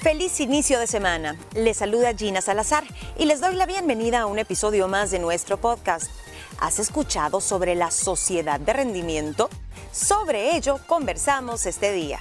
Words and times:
Feliz 0.00 0.40
inicio 0.40 0.78
de 0.80 0.86
semana. 0.86 1.36
Les 1.54 1.76
saluda 1.76 2.14
Gina 2.14 2.40
Salazar 2.40 2.84
y 3.18 3.26
les 3.26 3.42
doy 3.42 3.54
la 3.54 3.66
bienvenida 3.66 4.20
a 4.20 4.26
un 4.26 4.38
episodio 4.38 4.88
más 4.88 5.10
de 5.10 5.18
nuestro 5.18 5.58
podcast. 5.58 6.10
¿Has 6.58 6.78
escuchado 6.78 7.42
sobre 7.42 7.74
la 7.74 7.90
sociedad 7.90 8.58
de 8.58 8.72
rendimiento? 8.72 9.50
Sobre 9.92 10.56
ello 10.56 10.78
conversamos 10.86 11.66
este 11.66 11.92
día. 11.92 12.18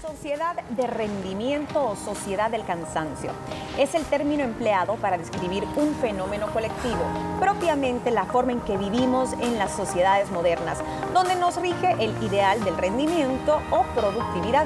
Sociedad 0.00 0.56
de 0.70 0.86
rendimiento 0.86 1.90
o 1.90 1.94
sociedad 1.94 2.50
del 2.50 2.64
cansancio 2.64 3.32
es 3.78 3.94
el 3.94 4.06
término 4.06 4.42
empleado 4.42 4.94
para 4.94 5.18
describir 5.18 5.64
un 5.76 5.94
fenómeno 5.96 6.50
colectivo, 6.54 7.04
propiamente 7.38 8.10
la 8.10 8.24
forma 8.24 8.52
en 8.52 8.60
que 8.62 8.78
vivimos 8.78 9.34
en 9.34 9.58
las 9.58 9.72
sociedades 9.76 10.30
modernas, 10.30 10.78
donde 11.12 11.34
nos 11.34 11.56
rige 11.56 11.96
el 12.00 12.16
ideal 12.22 12.64
del 12.64 12.78
rendimiento 12.78 13.60
o 13.70 13.82
productividad 13.94 14.64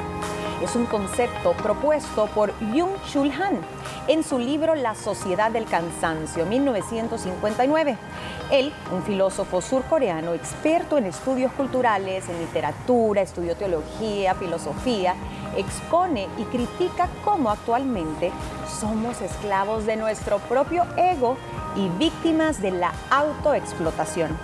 es 0.61 0.77
un 0.77 0.87
concepto 0.87 1.53
propuesto 1.55 2.27
por 2.27 2.53
Jung 2.59 2.93
Chul 3.11 3.31
Han 3.33 3.59
en 4.09 4.23
su 4.23 4.39
libro 4.39 4.75
La 4.75 4.95
Sociedad 4.95 5.51
del 5.51 5.65
Cansancio, 5.65 6.47
1959. 6.47 7.97
Él, 8.51 8.73
un 8.93 9.03
filósofo 9.03 9.61
surcoreano 9.61 10.35
experto 10.35 10.99
en 10.99 11.07
estudios 11.07 11.53
culturales, 11.53 12.29
en 12.29 12.39
literatura, 12.41 13.23
estudió 13.23 13.57
teología, 13.57 14.35
filosofía, 14.35 15.15
expone 15.57 16.29
y 16.39 16.45
critica 16.45 17.09
cómo 17.25 17.51
actualmente 17.51 18.33
somos 18.81 19.21
esclavos 19.21 19.87
de 19.87 19.97
nuestro 19.97 20.39
propio 20.41 20.85
ego 20.97 21.37
y 21.77 21.89
víctimas 21.99 22.61
de 22.61 22.73
la 22.73 22.93
autoexplotación. 23.11 24.37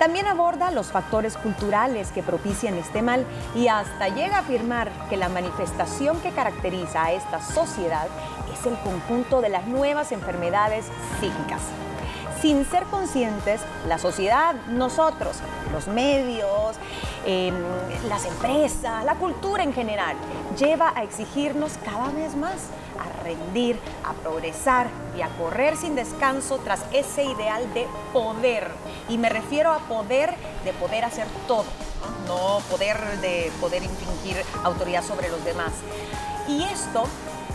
También 0.00 0.26
aborda 0.26 0.70
los 0.70 0.86
factores 0.86 1.36
culturales 1.36 2.10
que 2.10 2.22
propician 2.22 2.72
este 2.78 3.02
mal 3.02 3.26
y 3.54 3.68
hasta 3.68 4.08
llega 4.08 4.36
a 4.36 4.40
afirmar 4.40 4.90
que 5.10 5.18
la 5.18 5.28
manifestación 5.28 6.18
que 6.22 6.30
caracteriza 6.30 7.04
a 7.04 7.12
esta 7.12 7.42
sociedad 7.42 8.08
es 8.50 8.64
el 8.64 8.78
conjunto 8.78 9.42
de 9.42 9.50
las 9.50 9.66
nuevas 9.66 10.10
enfermedades 10.12 10.86
psíquicas. 11.20 11.60
Sin 12.40 12.64
ser 12.64 12.84
conscientes, 12.84 13.60
la 13.86 13.98
sociedad, 13.98 14.54
nosotros, 14.70 15.36
los 15.70 15.86
medios, 15.86 16.76
em, 17.26 17.54
las 18.08 18.24
empresas, 18.24 19.04
la 19.04 19.16
cultura 19.16 19.62
en 19.62 19.74
general, 19.74 20.16
lleva 20.58 20.94
a 20.96 21.02
exigirnos 21.02 21.72
cada 21.84 22.10
vez 22.12 22.34
más 22.36 22.70
rendir, 23.20 23.78
a 24.04 24.12
progresar 24.14 24.88
y 25.16 25.22
a 25.22 25.28
correr 25.38 25.76
sin 25.76 25.94
descanso 25.94 26.58
tras 26.58 26.80
ese 26.92 27.24
ideal 27.24 27.72
de 27.74 27.86
poder. 28.12 28.70
Y 29.08 29.18
me 29.18 29.28
refiero 29.28 29.72
a 29.72 29.78
poder 29.80 30.34
de 30.64 30.72
poder 30.74 31.04
hacer 31.04 31.26
todo, 31.46 31.64
no, 32.26 32.60
poder 32.70 32.98
de 33.20 33.52
poder 33.60 33.82
infringir 33.82 34.36
autoridad 34.64 35.04
sobre 35.04 35.28
los 35.28 35.44
demás. 35.44 35.72
Y 36.48 36.64
esto 36.64 37.04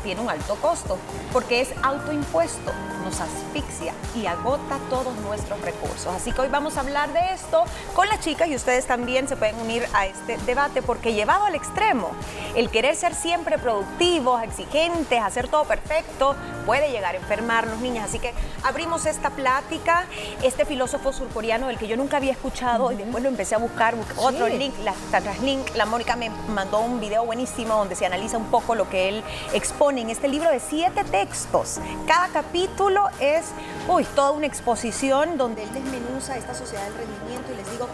tiene 0.05 0.21
un 0.21 0.29
alto 0.29 0.55
costo 0.61 0.99
porque 1.33 1.61
es 1.61 1.69
autoimpuesto, 1.81 2.71
nos 3.03 3.19
asfixia 3.19 3.91
y 4.15 4.27
agota 4.27 4.77
todos 4.89 5.15
nuestros 5.17 5.59
recursos. 5.61 6.07
Así 6.07 6.31
que 6.31 6.41
hoy 6.41 6.47
vamos 6.47 6.77
a 6.77 6.81
hablar 6.81 7.11
de 7.11 7.33
esto 7.33 7.63
con 7.95 8.07
las 8.07 8.19
chicas 8.19 8.47
y 8.47 8.55
ustedes 8.55 8.85
también 8.85 9.27
se 9.27 9.35
pueden 9.35 9.59
unir 9.59 9.83
a 9.93 10.05
este 10.05 10.37
debate 10.45 10.83
porque 10.83 11.13
llevado 11.13 11.45
al 11.45 11.55
extremo, 11.55 12.11
el 12.55 12.69
querer 12.69 12.95
ser 12.95 13.15
siempre 13.15 13.57
productivos, 13.57 14.43
exigentes, 14.43 15.19
hacer 15.19 15.47
todo 15.47 15.63
perfecto, 15.65 16.35
puede 16.67 16.91
llegar 16.91 17.15
a 17.15 17.17
enfermarnos, 17.17 17.79
niñas. 17.79 18.09
Así 18.09 18.19
que 18.19 18.33
abrimos 18.63 19.05
esta 19.07 19.31
plática. 19.31 20.05
Este 20.43 20.65
filósofo 20.65 21.13
surcoreano 21.13 21.67
del 21.67 21.77
que 21.77 21.87
yo 21.87 21.97
nunca 21.97 22.17
había 22.17 22.31
escuchado 22.31 22.91
y 22.91 22.95
después 22.95 23.23
lo 23.23 23.29
empecé 23.29 23.55
a 23.55 23.57
buscar, 23.57 23.95
otro 24.17 24.47
link, 24.47 24.73
la, 24.83 24.93
tras 25.09 25.39
link, 25.41 25.75
la 25.75 25.85
Mónica 25.85 26.15
me 26.15 26.29
mandó 26.29 26.79
un 26.79 26.99
video 26.99 27.25
buenísimo 27.25 27.75
donde 27.75 27.95
se 27.95 28.05
analiza 28.05 28.37
un 28.37 28.45
poco 28.45 28.75
lo 28.75 28.87
que 28.89 29.09
él 29.09 29.23
expone 29.53 29.94
en 29.97 30.09
este 30.09 30.27
libro 30.27 30.49
de 30.49 30.59
siete 30.59 31.03
textos. 31.05 31.79
Cada 32.07 32.27
capítulo 32.29 33.07
es, 33.19 33.45
uy, 33.87 34.03
toda 34.15 34.31
una 34.31 34.45
exposición 34.45 35.37
donde 35.37 35.63
él 35.63 35.73
desmenuza 35.73 36.37
esta 36.37 36.53
sociedad 36.53 36.83
del 36.85 36.95
rendimiento 36.95 37.51
y 37.53 37.55
les 37.55 37.71
digo, 37.71 37.87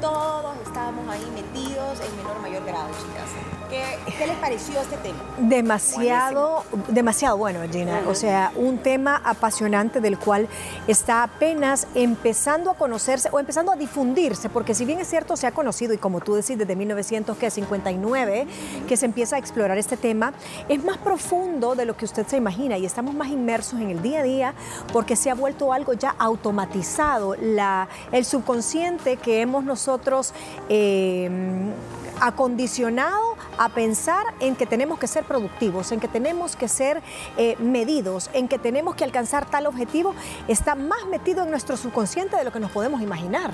todos 0.00 0.56
estábamos 0.66 1.08
ahí 1.08 1.26
metidos 1.34 2.00
en 2.00 2.16
menor 2.16 2.36
o 2.36 2.40
mayor 2.40 2.64
grado, 2.64 2.88
chicas. 2.90 3.57
¿Qué, 3.68 4.26
les 4.26 4.36
pareció 4.36 4.80
este 4.80 4.96
tema? 4.96 5.18
Demasiado, 5.38 6.64
demasiado 6.88 7.36
bueno, 7.36 7.60
Gina. 7.70 8.02
O 8.08 8.14
sea, 8.14 8.50
un 8.56 8.78
tema 8.78 9.20
apasionante 9.22 10.00
del 10.00 10.18
cual 10.18 10.48
está 10.86 11.22
apenas 11.22 11.86
empezando 11.94 12.70
a 12.70 12.74
conocerse 12.74 13.28
o 13.30 13.38
empezando 13.38 13.70
a 13.70 13.76
difundirse, 13.76 14.48
porque 14.48 14.74
si 14.74 14.84
bien 14.86 15.00
es 15.00 15.08
cierto, 15.08 15.36
se 15.36 15.46
ha 15.46 15.52
conocido, 15.52 15.92
y 15.92 15.98
como 15.98 16.20
tú 16.20 16.34
decís, 16.34 16.56
desde 16.56 16.76
1959, 16.76 18.46
que 18.88 18.96
se 18.96 19.06
empieza 19.06 19.36
a 19.36 19.38
explorar 19.38 19.76
este 19.76 19.96
tema, 19.96 20.32
es 20.68 20.82
más 20.82 20.96
profundo 20.98 21.74
de 21.74 21.84
lo 21.84 21.96
que 21.96 22.06
usted 22.06 22.26
se 22.26 22.38
imagina 22.38 22.78
y 22.78 22.86
estamos 22.86 23.14
más 23.14 23.28
inmersos 23.28 23.80
en 23.80 23.90
el 23.90 24.00
día 24.02 24.20
a 24.20 24.22
día 24.22 24.54
porque 24.92 25.14
se 25.14 25.30
ha 25.30 25.34
vuelto 25.34 25.72
algo 25.72 25.92
ya 25.92 26.14
automatizado. 26.18 27.34
La, 27.40 27.88
el 28.12 28.24
subconsciente 28.24 29.16
que 29.16 29.42
hemos 29.42 29.64
nosotros... 29.64 30.32
Eh, 30.68 31.70
acondicionado 32.20 33.36
a 33.58 33.68
pensar 33.68 34.24
en 34.40 34.56
que 34.56 34.66
tenemos 34.66 34.98
que 34.98 35.06
ser 35.06 35.24
productivos, 35.24 35.92
en 35.92 36.00
que 36.00 36.08
tenemos 36.08 36.56
que 36.56 36.68
ser 36.68 37.02
eh, 37.36 37.56
medidos, 37.58 38.30
en 38.32 38.48
que 38.48 38.58
tenemos 38.58 38.94
que 38.94 39.04
alcanzar 39.04 39.46
tal 39.46 39.66
objetivo, 39.66 40.14
está 40.48 40.74
más 40.74 41.06
metido 41.06 41.44
en 41.44 41.50
nuestro 41.50 41.76
subconsciente 41.76 42.36
de 42.36 42.44
lo 42.44 42.52
que 42.52 42.60
nos 42.60 42.70
podemos 42.70 43.02
imaginar, 43.02 43.52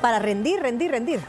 para 0.00 0.18
rendir, 0.18 0.60
rendir, 0.60 0.90
rendir. 0.90 1.20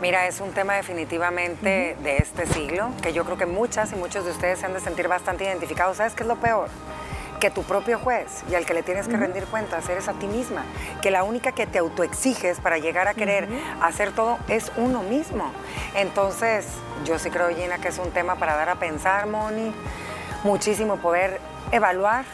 Mira, 0.00 0.26
es 0.26 0.40
un 0.40 0.50
tema 0.52 0.74
definitivamente 0.74 1.96
de 2.02 2.16
este 2.16 2.46
siglo, 2.46 2.90
que 3.02 3.12
yo 3.12 3.24
creo 3.24 3.38
que 3.38 3.46
muchas 3.46 3.92
y 3.92 3.96
muchos 3.96 4.24
de 4.24 4.32
ustedes 4.32 4.58
se 4.58 4.66
han 4.66 4.74
de 4.74 4.80
sentir 4.80 5.08
bastante 5.08 5.44
identificados. 5.44 5.98
¿Sabes 5.98 6.14
qué 6.14 6.24
es 6.24 6.28
lo 6.28 6.36
peor? 6.36 6.68
Que 7.44 7.50
tu 7.50 7.62
propio 7.62 7.98
juez 7.98 8.42
y 8.50 8.54
al 8.54 8.64
que 8.64 8.72
le 8.72 8.82
tienes 8.82 9.06
que 9.06 9.18
rendir 9.18 9.44
cuentas 9.44 9.86
eres 9.90 10.08
a 10.08 10.14
ti 10.14 10.26
misma, 10.26 10.64
que 11.02 11.10
la 11.10 11.24
única 11.24 11.52
que 11.52 11.66
te 11.66 11.76
autoexiges 11.76 12.58
para 12.58 12.78
llegar 12.78 13.06
a 13.06 13.12
querer 13.12 13.46
hacer 13.82 14.12
todo 14.12 14.38
es 14.48 14.72
uno 14.78 15.02
mismo. 15.02 15.52
Entonces, 15.94 16.66
yo 17.04 17.18
sí 17.18 17.28
creo, 17.28 17.54
Gina, 17.54 17.76
que 17.76 17.88
es 17.88 17.98
un 17.98 18.12
tema 18.12 18.36
para 18.36 18.56
dar 18.56 18.70
a 18.70 18.76
pensar, 18.76 19.26
Moni, 19.26 19.74
muchísimo 20.42 20.96
poder 20.96 21.38
evaluar, 21.70 22.24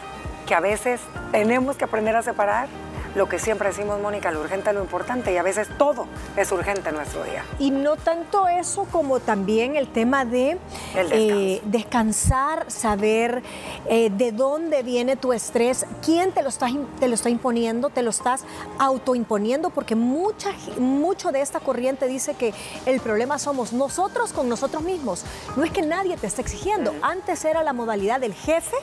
que 0.47 0.55
a 0.55 0.61
veces 0.61 1.01
tenemos 1.33 1.75
que 1.75 1.83
aprender 1.83 2.15
a 2.15 2.21
separar 2.21 2.69
lo 3.15 3.27
que 3.27 3.39
siempre 3.39 3.69
decimos, 3.69 3.99
Mónica, 3.99 4.31
lo 4.31 4.41
urgente, 4.41 4.71
lo 4.73 4.81
importante, 4.81 5.33
y 5.33 5.37
a 5.37 5.43
veces 5.43 5.67
todo 5.77 6.05
es 6.37 6.51
urgente 6.51 6.89
en 6.89 6.95
nuestro 6.95 7.23
día. 7.23 7.43
Y 7.59 7.71
no 7.71 7.95
tanto 7.95 8.47
eso 8.47 8.85
como 8.91 9.19
también 9.19 9.75
el 9.75 9.87
tema 9.87 10.25
de 10.25 10.57
eh, 10.95 11.61
descansar, 11.65 12.71
saber 12.71 13.43
eh, 13.87 14.09
de 14.09 14.31
dónde 14.31 14.83
viene 14.83 15.15
tu 15.15 15.33
estrés, 15.33 15.85
quién 16.03 16.31
te 16.31 16.41
lo, 16.41 16.49
está, 16.49 16.67
te 16.99 17.07
lo 17.07 17.15
está 17.15 17.29
imponiendo, 17.29 17.89
te 17.89 18.01
lo 18.01 18.11
estás 18.11 18.45
autoimponiendo, 18.79 19.71
porque 19.71 19.95
mucha, 19.95 20.51
mucho 20.77 21.31
de 21.31 21.41
esta 21.41 21.59
corriente 21.59 22.07
dice 22.07 22.35
que 22.35 22.53
el 22.85 23.01
problema 23.01 23.39
somos 23.39 23.73
nosotros 23.73 24.31
con 24.31 24.47
nosotros 24.47 24.83
mismos. 24.83 25.23
No 25.57 25.63
es 25.63 25.71
que 25.71 25.81
nadie 25.81 26.15
te 26.17 26.27
esté 26.27 26.41
exigiendo. 26.41 26.93
Antes 27.01 27.43
era 27.45 27.63
la 27.63 27.73
modalidad 27.73 28.19
del 28.19 28.33
jefe 28.33 28.77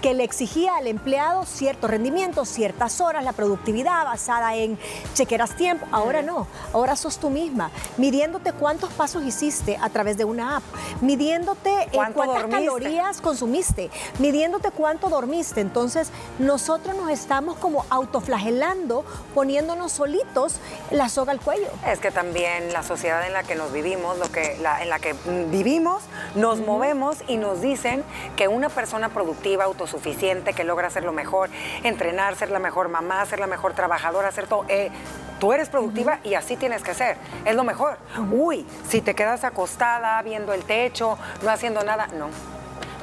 que 0.00 0.14
le 0.14 0.24
exigía 0.24 0.76
al 0.76 0.86
empleado 0.86 1.44
cierto 1.44 1.86
rendimiento, 1.86 2.44
ciertas 2.44 3.00
horas, 3.00 3.24
la 3.24 3.32
productividad 3.32 3.71
basada 4.04 4.54
en 4.54 4.78
chequeras 5.14 5.56
tiempo. 5.56 5.86
Ahora 5.90 6.22
no, 6.22 6.46
ahora 6.72 6.96
sos 6.96 7.18
tú 7.18 7.30
misma, 7.30 7.70
midiéndote 7.96 8.52
cuántos 8.52 8.90
pasos 8.92 9.22
hiciste 9.24 9.78
a 9.80 9.88
través 9.88 10.16
de 10.16 10.24
una 10.24 10.56
app, 10.56 10.62
midiéndote 11.00 11.70
eh, 11.70 11.88
cuántas 11.92 12.44
calorías 12.44 13.20
consumiste, 13.20 13.90
midiéndote 14.18 14.70
cuánto 14.70 15.08
dormiste. 15.08 15.60
Entonces, 15.60 16.10
nosotros 16.38 16.96
nos 16.96 17.10
estamos 17.10 17.56
como 17.56 17.84
autoflagelando, 17.90 19.04
poniéndonos 19.34 19.92
solitos 19.92 20.56
la 20.90 21.08
soga 21.08 21.32
al 21.32 21.40
cuello. 21.40 21.68
Es 21.86 21.98
que 22.00 22.10
también 22.10 22.72
la 22.72 22.82
sociedad 22.82 23.26
en 23.26 23.32
la 23.32 23.42
que 23.42 23.54
nos 23.54 23.72
vivimos, 23.72 24.18
lo 24.18 24.30
que, 24.30 24.54
en 24.54 24.88
la 24.88 24.98
que 24.98 25.14
vivimos, 25.50 26.02
nos 26.34 26.60
movemos 26.60 27.18
y 27.28 27.36
nos 27.36 27.60
dicen 27.60 28.04
que 28.36 28.48
una 28.48 28.68
persona 28.68 29.08
productiva, 29.08 29.64
autosuficiente, 29.64 30.52
que 30.52 30.64
logra 30.64 30.88
hacer 30.88 31.04
lo 31.04 31.12
mejor, 31.12 31.50
entrenar, 31.84 32.34
ser 32.36 32.50
la 32.50 32.58
mejor 32.58 32.88
mamá, 32.88 33.24
ser 33.26 33.38
la 33.38 33.46
mejor 33.46 33.61
trabajador, 33.72 34.24
hacer 34.24 34.48
todo. 34.48 34.64
Eh, 34.68 34.90
tú 35.38 35.52
eres 35.52 35.68
productiva 35.68 36.18
y 36.24 36.34
así 36.34 36.56
tienes 36.56 36.82
que 36.82 36.94
ser. 36.94 37.16
Es 37.44 37.54
lo 37.54 37.62
mejor. 37.64 37.98
Uy, 38.32 38.66
si 38.88 39.00
te 39.00 39.14
quedas 39.14 39.44
acostada 39.44 40.20
viendo 40.22 40.52
el 40.52 40.64
techo, 40.64 41.18
no 41.42 41.50
haciendo 41.50 41.84
nada, 41.84 42.08
no. 42.08 42.28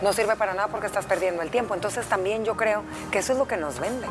No 0.01 0.13
sirve 0.13 0.35
para 0.35 0.53
nada 0.53 0.67
porque 0.67 0.87
estás 0.87 1.05
perdiendo 1.05 1.41
el 1.41 1.49
tiempo. 1.49 1.73
Entonces 1.73 2.05
también 2.07 2.43
yo 2.43 2.57
creo 2.57 2.83
que 3.11 3.19
eso 3.19 3.33
es 3.33 3.39
lo 3.39 3.47
que 3.47 3.57
nos 3.57 3.79
vende 3.79 4.07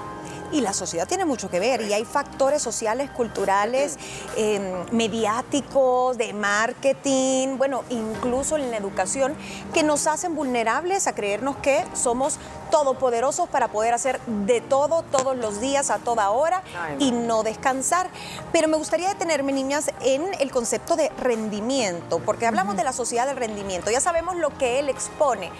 y 0.52 0.60
la 0.60 0.72
sociedad 0.72 1.06
tiene 1.06 1.24
mucho 1.24 1.50
que 1.50 1.60
ver 1.60 1.82
y 1.82 1.92
hay 1.92 2.04
factores 2.04 2.62
sociales, 2.62 3.10
culturales, 3.10 3.98
em, 4.36 4.62
mediáticos, 4.92 6.16
de 6.18 6.32
marketing, 6.32 7.58
bueno, 7.58 7.84
incluso 7.90 8.56
en 8.56 8.70
la 8.70 8.76
educación, 8.76 9.34
que 9.72 9.82
nos 9.82 10.06
hacen 10.06 10.34
vulnerables 10.34 11.06
a 11.06 11.14
creernos 11.14 11.56
que 11.56 11.84
somos 11.94 12.38
todopoderosos 12.70 13.48
para 13.48 13.68
poder 13.68 13.94
hacer 13.94 14.20
de 14.26 14.60
todo 14.60 15.02
todos 15.02 15.36
los 15.36 15.60
días 15.60 15.90
a 15.90 15.98
toda 15.98 16.30
hora 16.30 16.62
y 16.98 17.12
no. 17.12 17.42
descansar. 17.42 18.10
Pero 18.52 18.68
me 18.68 18.76
gustaría 18.76 19.08
detenerme, 19.08 19.52
niñas, 19.52 19.90
en 20.00 20.34
el 20.40 20.50
concepto 20.50 20.96
de 20.96 21.10
rendimiento, 21.20 22.20
porque 22.24 22.46
hablamos 22.46 22.76
de 22.76 22.84
la 22.84 22.92
sociedad 22.92 23.26
del 23.26 23.36
rendimiento, 23.36 23.90
ya 23.90 24.00
sabemos 24.00 24.36
lo 24.36 24.56
que 24.56 24.78
él 24.78 24.88
expone, 24.88 25.50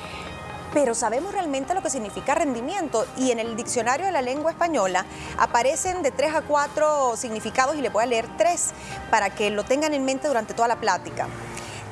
pero 0.81 0.95
sabemos 0.95 1.33
realmente 1.33 1.75
lo 1.75 1.83
que 1.83 1.91
significa 1.91 2.37
rendimiento 2.37 3.05
y 3.17 3.33
en 3.33 3.41
el 3.41 3.57
diccionario 3.57 4.07
de 4.07 4.13
la 4.13 4.23
lengua 4.23 4.53
española 4.53 5.05
aparecen 5.37 6.05
de 6.05 6.13
tres 6.13 6.33
a 6.33 6.43
cuatro 6.43 7.17
significados 7.17 7.75
y 7.75 7.81
le 7.81 7.89
voy 7.89 8.05
a 8.05 8.07
leer 8.07 8.29
tres 8.39 8.71
para 9.11 9.31
que 9.31 9.51
lo 9.51 9.65
tengan 9.65 9.93
en 9.93 10.05
mente 10.05 10.29
durante 10.29 10.55
toda 10.55 10.69
la 10.69 10.79
plática. 10.79 11.27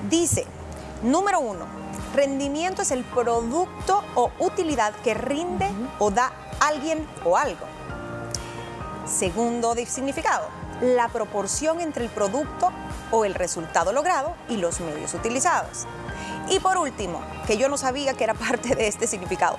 Dice, 0.09 0.47
número 1.03 1.41
uno, 1.41 1.67
rendimiento 2.15 2.83
es 2.83 2.93
el 2.93 3.03
producto 3.03 4.05
o 4.15 4.31
utilidad 4.39 4.95
que 5.03 5.15
rinde 5.15 5.69
o 5.99 6.13
da 6.13 6.31
alguien 6.61 7.09
o 7.25 7.37
algo. 7.37 7.67
Segundo 9.05 9.75
significado, 9.85 10.47
la 10.81 11.09
proporción 11.09 11.81
entre 11.81 12.05
el 12.05 12.11
producto 12.11 12.71
o 13.11 13.25
el 13.25 13.35
resultado 13.35 13.93
logrado 13.93 14.37
y 14.49 14.59
los 14.59 14.79
medios 14.79 15.13
utilizados. 15.13 15.89
Y 16.49 16.61
por 16.61 16.79
último, 16.79 17.21
que 17.47 17.57
yo 17.57 17.69
no 17.69 17.77
sabía 17.77 18.15
que 18.15 18.25
era 18.25 18.35
parte 18.49 18.75
de 18.75 18.87
este 18.89 19.07
significado, 19.07 19.57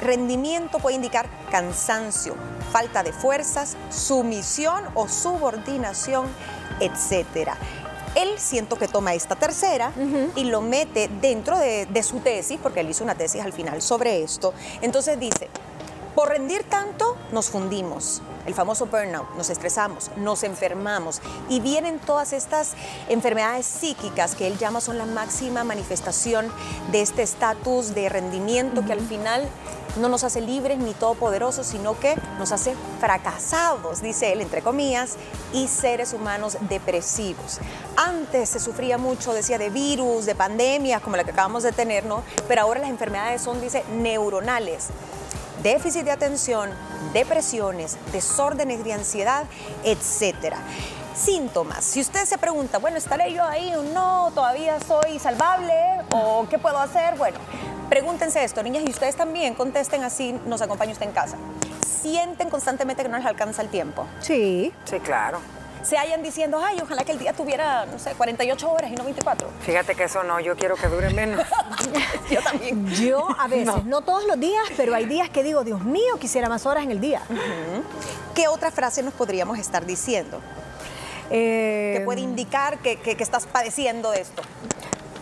rendimiento 0.00 0.78
puede 0.78 0.96
indicar 0.96 1.28
cansancio, 1.50 2.34
falta 2.72 3.02
de 3.02 3.12
fuerzas, 3.12 3.76
sumisión 3.90 4.84
o 4.94 5.08
subordinación, 5.08 6.26
etc. 6.80 7.52
Él 8.14 8.38
siento 8.38 8.76
que 8.76 8.88
toma 8.88 9.14
esta 9.14 9.36
tercera 9.36 9.92
y 10.34 10.44
lo 10.44 10.60
mete 10.60 11.08
dentro 11.20 11.58
de, 11.58 11.86
de 11.86 12.02
su 12.02 12.20
tesis, 12.20 12.58
porque 12.62 12.80
él 12.80 12.90
hizo 12.90 13.04
una 13.04 13.14
tesis 13.14 13.42
al 13.42 13.52
final 13.52 13.82
sobre 13.82 14.22
esto. 14.22 14.54
Entonces 14.80 15.20
dice, 15.20 15.48
por 16.18 16.30
rendir 16.30 16.64
tanto 16.64 17.16
nos 17.30 17.48
fundimos, 17.48 18.22
el 18.44 18.52
famoso 18.52 18.86
burnout, 18.86 19.36
nos 19.36 19.50
estresamos, 19.50 20.10
nos 20.16 20.42
enfermamos 20.42 21.20
y 21.48 21.60
vienen 21.60 22.00
todas 22.00 22.32
estas 22.32 22.72
enfermedades 23.08 23.66
psíquicas 23.66 24.34
que 24.34 24.48
él 24.48 24.58
llama 24.58 24.80
son 24.80 24.98
la 24.98 25.06
máxima 25.06 25.62
manifestación 25.62 26.52
de 26.90 27.02
este 27.02 27.22
estatus 27.22 27.94
de 27.94 28.08
rendimiento 28.08 28.84
que 28.84 28.94
al 28.94 29.00
final 29.00 29.48
no 30.00 30.08
nos 30.08 30.24
hace 30.24 30.40
libres 30.40 30.78
ni 30.78 30.92
todopoderosos, 30.92 31.68
sino 31.68 31.96
que 32.00 32.16
nos 32.36 32.50
hace 32.50 32.74
fracasados, 32.98 34.02
dice 34.02 34.32
él, 34.32 34.40
entre 34.40 34.60
comillas, 34.60 35.14
y 35.52 35.68
seres 35.68 36.14
humanos 36.14 36.58
depresivos. 36.68 37.60
Antes 37.96 38.48
se 38.48 38.58
sufría 38.58 38.98
mucho, 38.98 39.32
decía, 39.32 39.56
de 39.56 39.70
virus, 39.70 40.26
de 40.26 40.34
pandemias 40.34 41.00
como 41.00 41.16
la 41.16 41.22
que 41.22 41.30
acabamos 41.30 41.62
de 41.62 41.70
tener, 41.70 42.04
¿no? 42.06 42.24
Pero 42.48 42.62
ahora 42.62 42.80
las 42.80 42.90
enfermedades 42.90 43.40
son, 43.40 43.60
dice, 43.60 43.84
neuronales 43.92 44.88
déficit 45.62 46.04
de 46.04 46.10
atención, 46.10 46.70
depresiones, 47.12 47.96
desórdenes 48.12 48.84
de 48.84 48.92
ansiedad, 48.92 49.44
etc. 49.84 50.54
Síntomas. 51.14 51.84
Si 51.84 52.00
usted 52.00 52.24
se 52.24 52.38
pregunta, 52.38 52.78
bueno, 52.78 52.96
¿estaré 52.96 53.32
yo 53.32 53.44
ahí 53.44 53.74
o 53.74 53.82
no? 53.82 54.30
¿Todavía 54.34 54.78
soy 54.80 55.18
salvable? 55.18 55.74
¿O 56.10 56.46
qué 56.48 56.58
puedo 56.58 56.78
hacer? 56.78 57.16
Bueno, 57.16 57.38
pregúntense 57.88 58.44
esto, 58.44 58.62
niñas, 58.62 58.84
y 58.86 58.90
ustedes 58.90 59.16
también 59.16 59.54
contesten 59.54 60.04
así, 60.04 60.38
nos 60.46 60.62
acompaña 60.62 60.92
usted 60.92 61.06
en 61.06 61.12
casa. 61.12 61.36
¿Sienten 61.86 62.50
constantemente 62.50 63.02
que 63.02 63.08
no 63.08 63.18
les 63.18 63.26
alcanza 63.26 63.62
el 63.62 63.68
tiempo? 63.68 64.06
Sí. 64.20 64.72
Sí, 64.84 65.00
claro 65.00 65.40
se 65.88 65.96
hayan 65.96 66.22
diciendo, 66.22 66.60
ay, 66.62 66.78
ojalá 66.82 67.02
que 67.02 67.12
el 67.12 67.18
día 67.18 67.32
tuviera, 67.32 67.86
no 67.86 67.98
sé, 67.98 68.12
48 68.12 68.70
horas 68.70 68.90
y 68.90 68.94
no 68.94 69.04
24. 69.04 69.48
Fíjate 69.62 69.94
que 69.94 70.04
eso 70.04 70.22
no, 70.22 70.38
yo 70.38 70.54
quiero 70.54 70.76
que 70.76 70.86
dure 70.86 71.08
menos. 71.10 71.46
yo 72.30 72.42
también. 72.42 72.86
Yo 72.88 73.26
a 73.38 73.48
veces, 73.48 73.84
no. 73.84 74.02
todos 74.02 74.26
los 74.26 74.38
días, 74.38 74.64
pero 74.76 74.94
hay 74.94 75.06
días 75.06 75.30
que 75.30 75.42
digo, 75.42 75.64
Dios 75.64 75.82
mío, 75.82 76.18
quisiera 76.20 76.50
más 76.50 76.66
horas 76.66 76.84
en 76.84 76.90
el 76.90 77.00
día. 77.00 77.22
¿Qué 78.34 78.48
otra 78.48 78.70
frase 78.70 79.02
nos 79.02 79.14
podríamos 79.14 79.58
estar 79.58 79.86
diciendo? 79.86 80.40
Eh, 81.30 81.94
que 81.98 82.04
puede 82.04 82.20
indicar 82.20 82.78
que, 82.78 82.96
que, 82.96 83.16
estás 83.22 83.46
padeciendo 83.46 84.10
de 84.10 84.20
esto. 84.20 84.42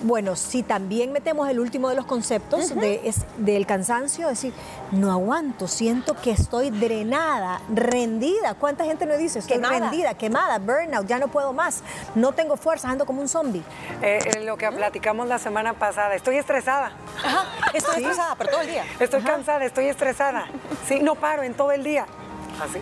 Bueno, 0.06 0.37
si 0.37 0.62
también 0.62 1.12
metemos 1.12 1.49
el 1.49 1.58
último 1.58 1.88
de 1.88 1.97
los 1.97 2.06
conceptos 2.06 2.73
de, 2.76 3.12
del 3.38 3.67
cansancio, 3.67 4.29
decir, 4.29 4.53
no 4.93 5.11
aguanto, 5.11 5.67
siento 5.67 6.14
que 6.14 6.31
estoy 6.31 6.70
drenada, 6.70 7.61
rendida. 7.75 8.55
¿Cuánta 8.55 8.85
gente 8.85 9.05
me 9.05 9.19
dice? 9.19 9.41
Estoy 9.41 9.58
rendida, 9.58 10.14
quemada, 10.14 10.61
burnout, 10.61 11.08
ya 11.08 11.19
no 11.19 11.26
puedo 11.26 11.53
más, 11.53 11.82
no 12.14 12.31
tengo 12.31 12.56
fuerza, 12.56 12.88
ando 12.88 13.05
como 13.05 13.20
un 13.20 13.29
zombie. 13.29 13.64
Eh, 14.00 14.20
eh, 14.25 14.44
lo 14.44 14.56
que 14.56 14.70
platicamos 14.70 15.26
la 15.26 15.41
semana 15.41 15.73
pasada, 15.73 16.14
estoy 16.14 16.37
estresada. 16.37 16.93
Ajá, 17.25 17.44
estoy 17.75 17.97
estresada, 17.97 18.37
pero 18.37 18.50
todo 18.50 18.61
el 18.61 18.69
día. 18.69 18.85
Estoy 19.00 19.23
cansada, 19.23 19.64
estoy 19.64 19.87
estresada. 19.88 20.47
Sí, 20.87 21.00
no 21.00 21.17
paro 21.17 21.43
en 21.43 21.55
todo 21.55 21.73
el 21.73 21.82
día. 21.82 22.06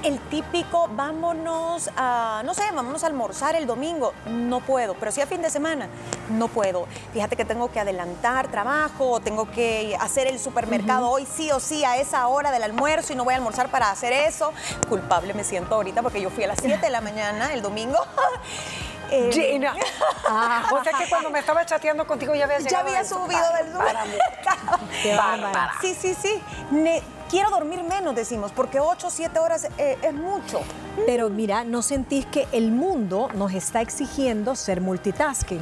El 0.03 0.19
típico, 0.21 0.89
vámonos 0.93 1.91
a, 1.97 2.43
no 2.45 2.55
sé, 2.55 2.63
vámonos 2.73 3.03
a 3.03 3.09
almorzar 3.09 3.57
el 3.57 3.67
domingo. 3.67 4.13
No 4.27 4.61
puedo, 4.61 4.95
pero 4.95 5.11
sí 5.11 5.21
a 5.21 5.27
fin 5.27 5.43
de 5.43 5.51
semana, 5.51 5.89
no 6.31 6.49
puedo. 6.49 6.87
Fíjate 7.13 7.37
que 7.37 7.45
tengo 7.45 7.71
que 7.71 7.81
adelantar 7.81 8.49
trabajo, 8.49 9.21
tengo 9.21 9.51
que 9.51 9.97
hacer 10.01 10.27
el 10.27 10.39
supermercado 10.39 11.11
hoy 11.11 11.27
sí 11.27 11.51
o 11.51 11.61
sí 11.61 11.85
a 11.85 11.97
esa 11.97 12.27
hora 12.29 12.51
del 12.51 12.63
almuerzo 12.63 13.13
y 13.13 13.17
no 13.17 13.25
voy 13.25 13.35
a 13.35 13.37
almorzar 13.39 13.71
para 13.71 13.91
hacer 13.91 14.13
eso. 14.13 14.53
Culpable 14.89 15.35
me 15.35 15.45
siento 15.45 15.75
ahorita 15.75 16.03
porque 16.03 16.21
yo 16.21 16.31
fui 16.31 16.45
a 16.45 16.49
las 16.49 16.59
7 16.61 16.79
de 16.81 16.91
la 16.91 17.01
mañana 17.01 17.53
el 17.53 17.63
domingo. 17.63 17.99
Eh, 19.11 19.31
Gina. 19.31 19.75
Ah, 20.27 20.65
o 20.73 20.83
sea 20.83 20.95
que 20.95 21.09
cuando 21.11 21.29
me 21.29 21.39
estaba 21.39 21.65
chateando 21.67 22.07
contigo 22.07 22.35
ya 22.35 22.45
habías 22.47 22.65
Ya 22.65 22.81
había 22.81 23.05
subido 23.05 23.45
del 23.53 23.71
supermercado. 23.71 24.79
Sí, 25.83 25.95
sí, 25.95 26.15
sí 26.15 26.43
quiero 27.31 27.51
dormir 27.51 27.83
menos, 27.83 28.15
decimos, 28.15 28.53
porque 28.53 28.81
8 28.81 29.07
o 29.07 29.11
7 29.11 29.39
horas 29.39 29.69
eh, 29.79 29.99
es 30.03 30.15
mucho. 30.15 30.61
Pero 31.07 31.29
mira, 31.29 31.65
¿no 31.65 31.83
sentís 31.83 32.25
que 32.27 32.47
el 32.53 32.71
mundo 32.71 33.29
nos 33.35 33.53
está 33.53 33.81
exigiendo 33.81 34.55
ser 34.55 34.81
multitasking? 34.81 35.61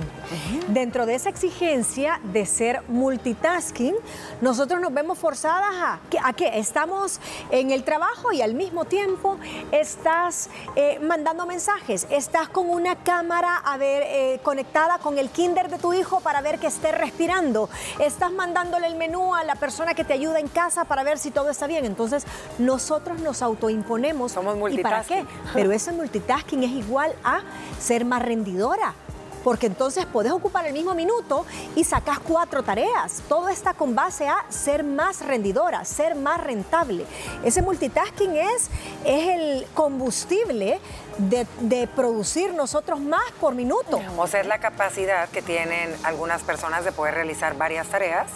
Dentro 0.69 1.07
de 1.07 1.15
esa 1.15 1.29
exigencia 1.29 2.21
de 2.25 2.47
ser 2.47 2.83
multitasking, 2.89 3.95
nosotros 4.41 4.81
nos 4.81 4.93
vemos 4.93 5.19
forzadas 5.19 5.75
a, 5.75 6.01
a 6.23 6.33
que 6.33 6.59
estamos 6.59 7.21
en 7.51 7.71
el 7.71 7.83
trabajo 7.85 8.33
y 8.33 8.43
al 8.43 8.55
mismo 8.55 8.85
tiempo 8.85 9.39
estás 9.71 10.51
eh, 10.77 10.99
mandando 11.01 11.47
mensajes, 11.47 12.07
estás 12.11 12.49
con 12.49 12.69
una 12.69 12.97
cámara 12.97 13.57
a 13.57 13.77
ver, 13.77 14.03
eh, 14.07 14.41
conectada 14.43 14.99
con 14.99 15.19
el 15.19 15.31
kinder 15.31 15.69
de 15.69 15.79
tu 15.79 15.93
hijo 15.93 16.21
para 16.21 16.41
ver 16.41 16.59
que 16.59 16.67
esté 16.67 16.93
respirando, 16.93 17.69
estás 17.99 18.33
mandándole 18.33 18.87
el 18.87 18.97
menú 18.97 19.35
a 19.35 19.45
la 19.45 19.55
persona 19.57 19.95
que 19.95 20.05
te 20.05 20.13
ayuda 20.13 20.41
en 20.41 20.49
casa 20.49 20.85
para 20.85 21.03
ver 21.03 21.19
si 21.19 21.31
todo 21.31 21.51
está 21.51 21.67
bien. 21.67 21.85
Entonces, 21.85 22.25
nosotros 22.59 23.21
nos 23.21 23.43
autoimponemos. 23.43 24.33
Somos 24.33 24.57
multitasking. 24.57 24.81
¿Y 24.81 24.83
para 24.83 25.05
qué? 25.05 25.22
Pero 25.53 25.73
ese 25.73 25.93
multitasking 25.93 26.63
es 26.65 26.71
igual 26.71 27.13
a 27.25 27.41
ser 27.79 28.05
más 28.05 28.23
rendidora 28.23 28.95
porque 29.43 29.67
entonces 29.67 30.07
puedes 30.07 30.33
ocupar 30.33 30.67
el 30.67 30.73
mismo 30.73 30.95
minuto 30.95 31.45
y 31.75 31.85
sacas 31.85 32.19
cuatro 32.21 32.63
tareas. 32.63 33.23
Todo 33.29 33.49
está 33.49 33.75
con 33.75 33.95
base 33.95 34.29
a 34.29 34.45
ser 34.49 34.85
más 34.85 35.25
rendidora, 35.25 35.85
ser 35.85 36.15
más 36.15 36.41
rentable. 36.41 37.05
Ese 37.45 37.63
multitasking 37.63 38.37
es, 38.37 38.69
es 39.05 39.29
el 39.29 39.67
combustible 39.75 40.81
de, 41.19 41.87
producir 41.95 42.55
nosotros 42.55 43.01
más 43.01 43.31
por 43.41 43.55
minuto. 43.55 44.01
O 44.17 44.27
sea, 44.27 44.41
es 44.41 44.47
la 44.47 44.59
capacidad 44.59 45.29
que 45.29 45.43
tienen 45.43 45.95
algunas 46.05 46.43
personas 46.43 46.85
de 46.85 46.93
poder 46.93 47.15
realizar 47.15 47.57
varias 47.57 47.89
tareas 47.89 48.29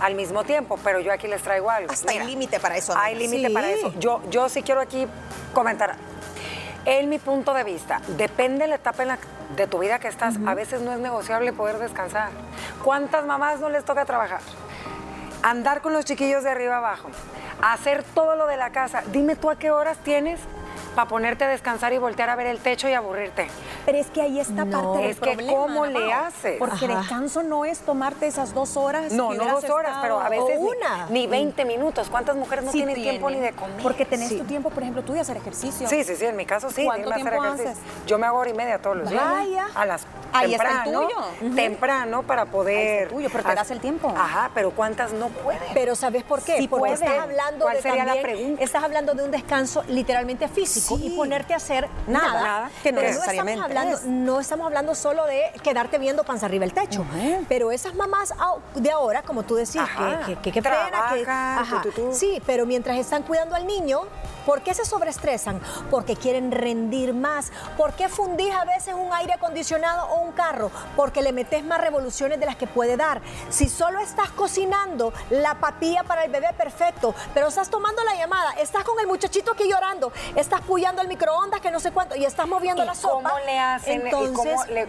al 0.00 0.14
mismo 0.14 0.44
tiempo, 0.44 0.78
pero 0.82 1.00
yo 1.00 1.12
aquí 1.12 1.28
les 1.28 1.42
traigo 1.42 1.70
algo. 1.70 1.92
Hasta 1.92 2.10
hay 2.10 2.26
límite 2.26 2.58
para 2.58 2.76
eso. 2.76 2.94
Hay 2.96 3.14
límite 3.14 3.50
para 3.50 3.70
eso. 3.70 3.92
Yo, 3.98 4.20
yo 4.30 4.48
sí 4.48 4.62
quiero 4.62 4.80
aquí 4.80 5.06
comentar 5.52 5.96
en 6.84 7.08
mi 7.08 7.18
punto 7.18 7.54
de 7.54 7.64
vista, 7.64 8.00
depende 8.08 8.64
de 8.64 8.68
la 8.68 8.74
etapa 8.76 9.04
de 9.56 9.66
tu 9.66 9.78
vida 9.78 9.98
que 9.98 10.08
estás, 10.08 10.36
a 10.46 10.54
veces 10.54 10.80
no 10.80 10.92
es 10.92 10.98
negociable 10.98 11.52
poder 11.52 11.78
descansar. 11.78 12.30
¿Cuántas 12.82 13.24
mamás 13.24 13.60
no 13.60 13.68
les 13.68 13.84
toca 13.84 14.04
trabajar? 14.04 14.40
Andar 15.42 15.80
con 15.80 15.92
los 15.92 16.04
chiquillos 16.04 16.44
de 16.44 16.50
arriba 16.50 16.78
abajo, 16.78 17.08
hacer 17.62 18.02
todo 18.02 18.36
lo 18.36 18.46
de 18.46 18.56
la 18.56 18.70
casa. 18.70 19.02
Dime 19.12 19.36
tú 19.36 19.50
a 19.50 19.56
qué 19.56 19.70
horas 19.70 19.98
tienes 19.98 20.40
para 20.94 21.08
ponerte 21.08 21.44
a 21.44 21.48
descansar 21.48 21.92
y 21.92 21.98
voltear 21.98 22.30
a 22.30 22.36
ver 22.36 22.46
el 22.46 22.58
techo 22.58 22.88
y 22.88 22.94
aburrirte. 22.94 23.48
Pero 23.84 23.98
es 23.98 24.06
que 24.06 24.22
ahí 24.22 24.40
está 24.40 24.64
parte 24.64 24.98
del 24.98 25.10
es 25.10 25.20
que 25.20 25.46
¿cómo 25.46 25.86
le 25.86 26.12
haces? 26.12 26.56
Porque 26.58 26.88
descanso 26.88 27.42
no 27.42 27.64
es 27.64 27.80
tomarte 27.80 28.26
esas 28.26 28.54
dos 28.54 28.76
horas. 28.76 29.12
No, 29.12 29.34
no 29.34 29.44
dos 29.44 29.68
horas, 29.68 29.98
pero 30.00 30.20
a 30.20 30.28
veces 30.28 30.58
una. 30.58 31.06
Ni, 31.10 31.26
20 31.26 31.64
minutos. 31.64 32.08
¿Cuántas 32.10 32.36
mujeres 32.36 32.64
no 32.64 32.72
tienen 32.72 32.94
tiempo 32.94 33.30
ni 33.30 33.40
de 33.40 33.52
comer? 33.52 33.82
Porque 33.82 34.04
tenés 34.04 34.36
tu 34.36 34.44
tiempo, 34.44 34.70
por 34.70 34.82
ejemplo, 34.82 35.02
tú 35.02 35.12
de 35.12 35.20
hacer 35.20 35.36
ejercicio. 35.36 35.88
Sí, 35.88 36.04
sí, 36.04 36.16
sí, 36.16 36.24
en 36.24 36.36
mi 36.36 36.46
caso 36.46 36.70
sí. 36.70 36.84
¿Cuánto 36.84 37.10
tiempo 37.10 37.42
haces? 37.42 37.76
Yo 38.06 38.18
me 38.18 38.26
hago 38.26 38.38
hora 38.38 38.50
y 38.50 38.54
media 38.54 38.80
todos 38.80 38.96
los 38.96 39.10
días. 39.10 39.24
Vaya. 39.24 39.66
A 39.74 39.86
las 39.86 40.06
Ahí 40.32 40.50
temprano, 40.50 40.78
está 40.78 40.90
el 40.90 41.38
tuyo. 41.40 41.54
Temprano 41.54 42.22
para 42.22 42.46
poder... 42.46 43.04
Ahí 43.04 43.08
tuyo, 43.08 43.28
pero 43.30 43.44
te 43.44 43.54
das 43.54 43.70
el 43.70 43.80
tiempo. 43.80 44.12
Ajá, 44.16 44.50
pero 44.52 44.72
¿cuántas 44.72 45.12
no 45.12 45.28
pueden? 45.28 45.62
Pero 45.74 45.94
¿sabes 45.94 46.24
por 46.24 46.42
qué? 46.42 46.58
Sí 46.58 46.68
Porque 46.68 46.94
estás 46.94 47.18
hablando 47.20 47.64
¿Cuál 47.64 47.76
de 47.76 47.82
sería 47.82 48.04
también, 48.04 48.16
la 48.16 48.22
pregunta? 48.22 48.62
Estás 48.62 48.82
hablando 48.82 49.14
de 49.14 49.24
un 49.24 49.30
descanso 49.30 49.84
literalmente 49.88 50.48
físico 50.48 50.83
y 50.90 51.10
ponerte 51.10 51.54
a 51.54 51.56
hacer 51.56 51.88
nada. 52.06 52.42
nada 52.42 52.70
que 52.82 52.92
no 52.92 53.00
necesariamente. 53.00 53.60
estamos 53.60 54.00
hablando, 54.00 54.24
no 54.24 54.40
estamos 54.40 54.66
hablando 54.66 54.94
solo 54.94 55.26
de 55.26 55.52
quedarte 55.62 55.98
viendo 55.98 56.24
panza 56.24 56.46
arriba 56.46 56.64
el 56.64 56.72
techo, 56.72 57.04
pero 57.48 57.70
esas 57.70 57.94
mamás 57.94 58.32
de 58.74 58.90
ahora, 58.90 59.22
como 59.22 59.42
tú 59.42 59.56
decís, 59.56 59.80
que, 60.42 60.52
qué 60.52 60.62
pena, 60.62 61.12
que, 61.12 62.12
sí, 62.12 62.40
pero 62.46 62.66
mientras 62.66 62.98
están 62.98 63.22
cuidando 63.22 63.54
al 63.54 63.66
niño, 63.66 64.02
¿Por 64.44 64.62
qué 64.62 64.74
se 64.74 64.84
sobreestresan? 64.84 65.60
Porque 65.90 66.16
quieren 66.16 66.52
rendir 66.52 67.14
más. 67.14 67.52
¿Por 67.76 67.94
qué 67.94 68.08
fundís 68.08 68.52
a 68.54 68.64
veces 68.64 68.94
un 68.94 69.12
aire 69.12 69.34
acondicionado 69.34 70.06
o 70.08 70.20
un 70.20 70.32
carro? 70.32 70.70
Porque 70.96 71.22
le 71.22 71.32
metes 71.32 71.64
más 71.64 71.80
revoluciones 71.80 72.40
de 72.40 72.46
las 72.46 72.56
que 72.56 72.66
puede 72.66 72.96
dar. 72.96 73.20
Si 73.48 73.68
solo 73.68 74.00
estás 74.00 74.30
cocinando 74.30 75.12
la 75.30 75.54
papilla 75.60 76.02
para 76.04 76.24
el 76.24 76.30
bebé 76.30 76.48
perfecto, 76.56 77.14
pero 77.32 77.48
estás 77.48 77.70
tomando 77.70 78.02
la 78.04 78.14
llamada, 78.14 78.52
estás 78.60 78.84
con 78.84 78.98
el 79.00 79.06
muchachito 79.06 79.52
aquí 79.52 79.68
llorando, 79.68 80.12
estás 80.36 80.60
puyando 80.62 81.02
el 81.02 81.08
microondas 81.08 81.60
que 81.60 81.70
no 81.70 81.80
sé 81.80 81.92
cuánto 81.92 82.16
y 82.16 82.24
estás 82.24 82.46
moviendo 82.46 82.84
la 82.84 82.94
sopa. 82.94 83.30
¿Cómo 83.30 83.44
le 83.44 83.58
hacen 83.58 84.06
y 84.06 84.10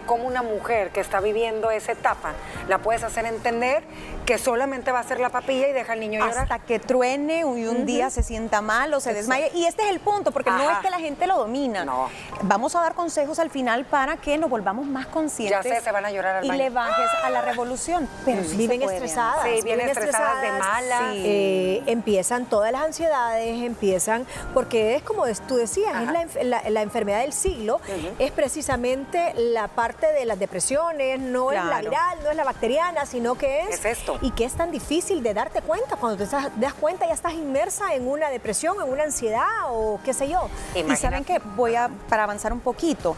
cómo, 0.06 0.26
una 0.26 0.42
mujer 0.42 0.90
que 0.90 1.00
está 1.00 1.20
viviendo 1.20 1.70
esa 1.70 1.92
etapa 1.92 2.32
la 2.68 2.78
puedes 2.78 3.04
hacer 3.04 3.26
entender 3.26 3.84
que 4.26 4.38
solamente 4.38 4.92
va 4.92 4.98
a 4.98 5.04
ser 5.04 5.20
la 5.20 5.30
papilla 5.30 5.68
y 5.68 5.72
deja 5.72 5.92
al 5.92 6.00
niño 6.00 6.20
llorar? 6.20 6.42
Hasta 6.42 6.58
que 6.58 6.78
truene 6.78 7.40
y 7.40 7.44
un 7.44 7.86
día 7.86 8.10
se 8.10 8.22
sienta 8.22 8.60
mal 8.60 8.92
o 8.92 9.00
se 9.00 9.14
desmaye 9.14 9.50
y 9.54 9.64
este 9.64 9.84
es 9.84 9.90
el 9.90 10.00
punto, 10.00 10.32
porque 10.32 10.50
no 10.50 10.70
es 10.70 10.78
que 10.78 10.90
la 10.90 10.98
gente 10.98 11.26
lo 11.26 11.38
domina. 11.38 11.84
No. 11.84 12.08
Vamos 12.42 12.74
a 12.74 12.80
dar 12.80 12.94
consejos 12.94 13.38
al 13.38 13.50
final 13.50 13.84
para 13.84 14.16
que 14.16 14.36
nos 14.36 14.50
volvamos 14.50 14.86
más 14.86 15.06
conscientes. 15.06 15.64
Ya 15.64 15.76
sé, 15.76 15.80
se 15.80 15.92
van 15.92 16.04
a 16.04 16.10
llorar 16.10 16.36
al 16.36 16.44
Y 16.44 16.50
le 16.50 16.70
bajes 16.70 17.06
a 17.24 17.30
la 17.30 17.42
revolución. 17.42 18.08
Pero 18.24 18.42
viven 18.56 18.82
estresadas. 18.82 19.44
Sí, 19.44 19.62
viven 19.62 19.88
estresadas, 19.88 20.42
de 20.42 20.52
mala. 20.52 21.00
Eh, 21.14 21.82
empiezan 21.86 22.46
todas 22.46 22.72
las 22.72 22.82
ansiedades, 22.82 23.62
empiezan, 23.62 24.26
porque 24.52 24.96
es 24.96 25.02
como 25.02 25.24
tú 25.46 25.56
decías, 25.56 25.94
es 26.36 26.46
la, 26.46 26.82
enfermedad 26.82 27.20
del 27.20 27.32
siglo, 27.32 27.80
es 28.18 28.32
precisamente 28.32 29.32
la 29.36 29.68
parte 29.68 30.12
de 30.12 30.24
las 30.24 30.38
depresiones, 30.38 31.20
no 31.20 31.52
es 31.52 31.64
la 31.64 31.80
viral, 31.80 32.18
no 32.24 32.30
es 32.30 32.36
la 32.36 32.44
bacteriana, 32.44 33.06
sino 33.06 33.36
que 33.36 33.60
es... 33.60 33.76
Es 33.76 33.84
esto. 33.84 34.15
Y 34.22 34.30
que 34.32 34.44
es 34.44 34.54
tan 34.54 34.70
difícil 34.70 35.22
de 35.22 35.34
darte 35.34 35.62
cuenta. 35.62 35.96
Cuando 35.96 36.24
te 36.24 36.36
das 36.56 36.74
cuenta 36.74 37.06
ya 37.06 37.14
estás 37.14 37.34
inmersa 37.34 37.94
en 37.94 38.08
una 38.08 38.30
depresión, 38.30 38.76
en 38.82 38.90
una 38.90 39.04
ansiedad 39.04 39.46
o 39.70 40.00
qué 40.04 40.12
sé 40.12 40.28
yo. 40.28 40.48
Y 40.74 40.96
saben 40.96 41.24
que 41.24 41.38
voy 41.56 41.74
a, 41.74 41.90
para 42.08 42.24
avanzar 42.24 42.52
un 42.52 42.60
poquito, 42.60 43.16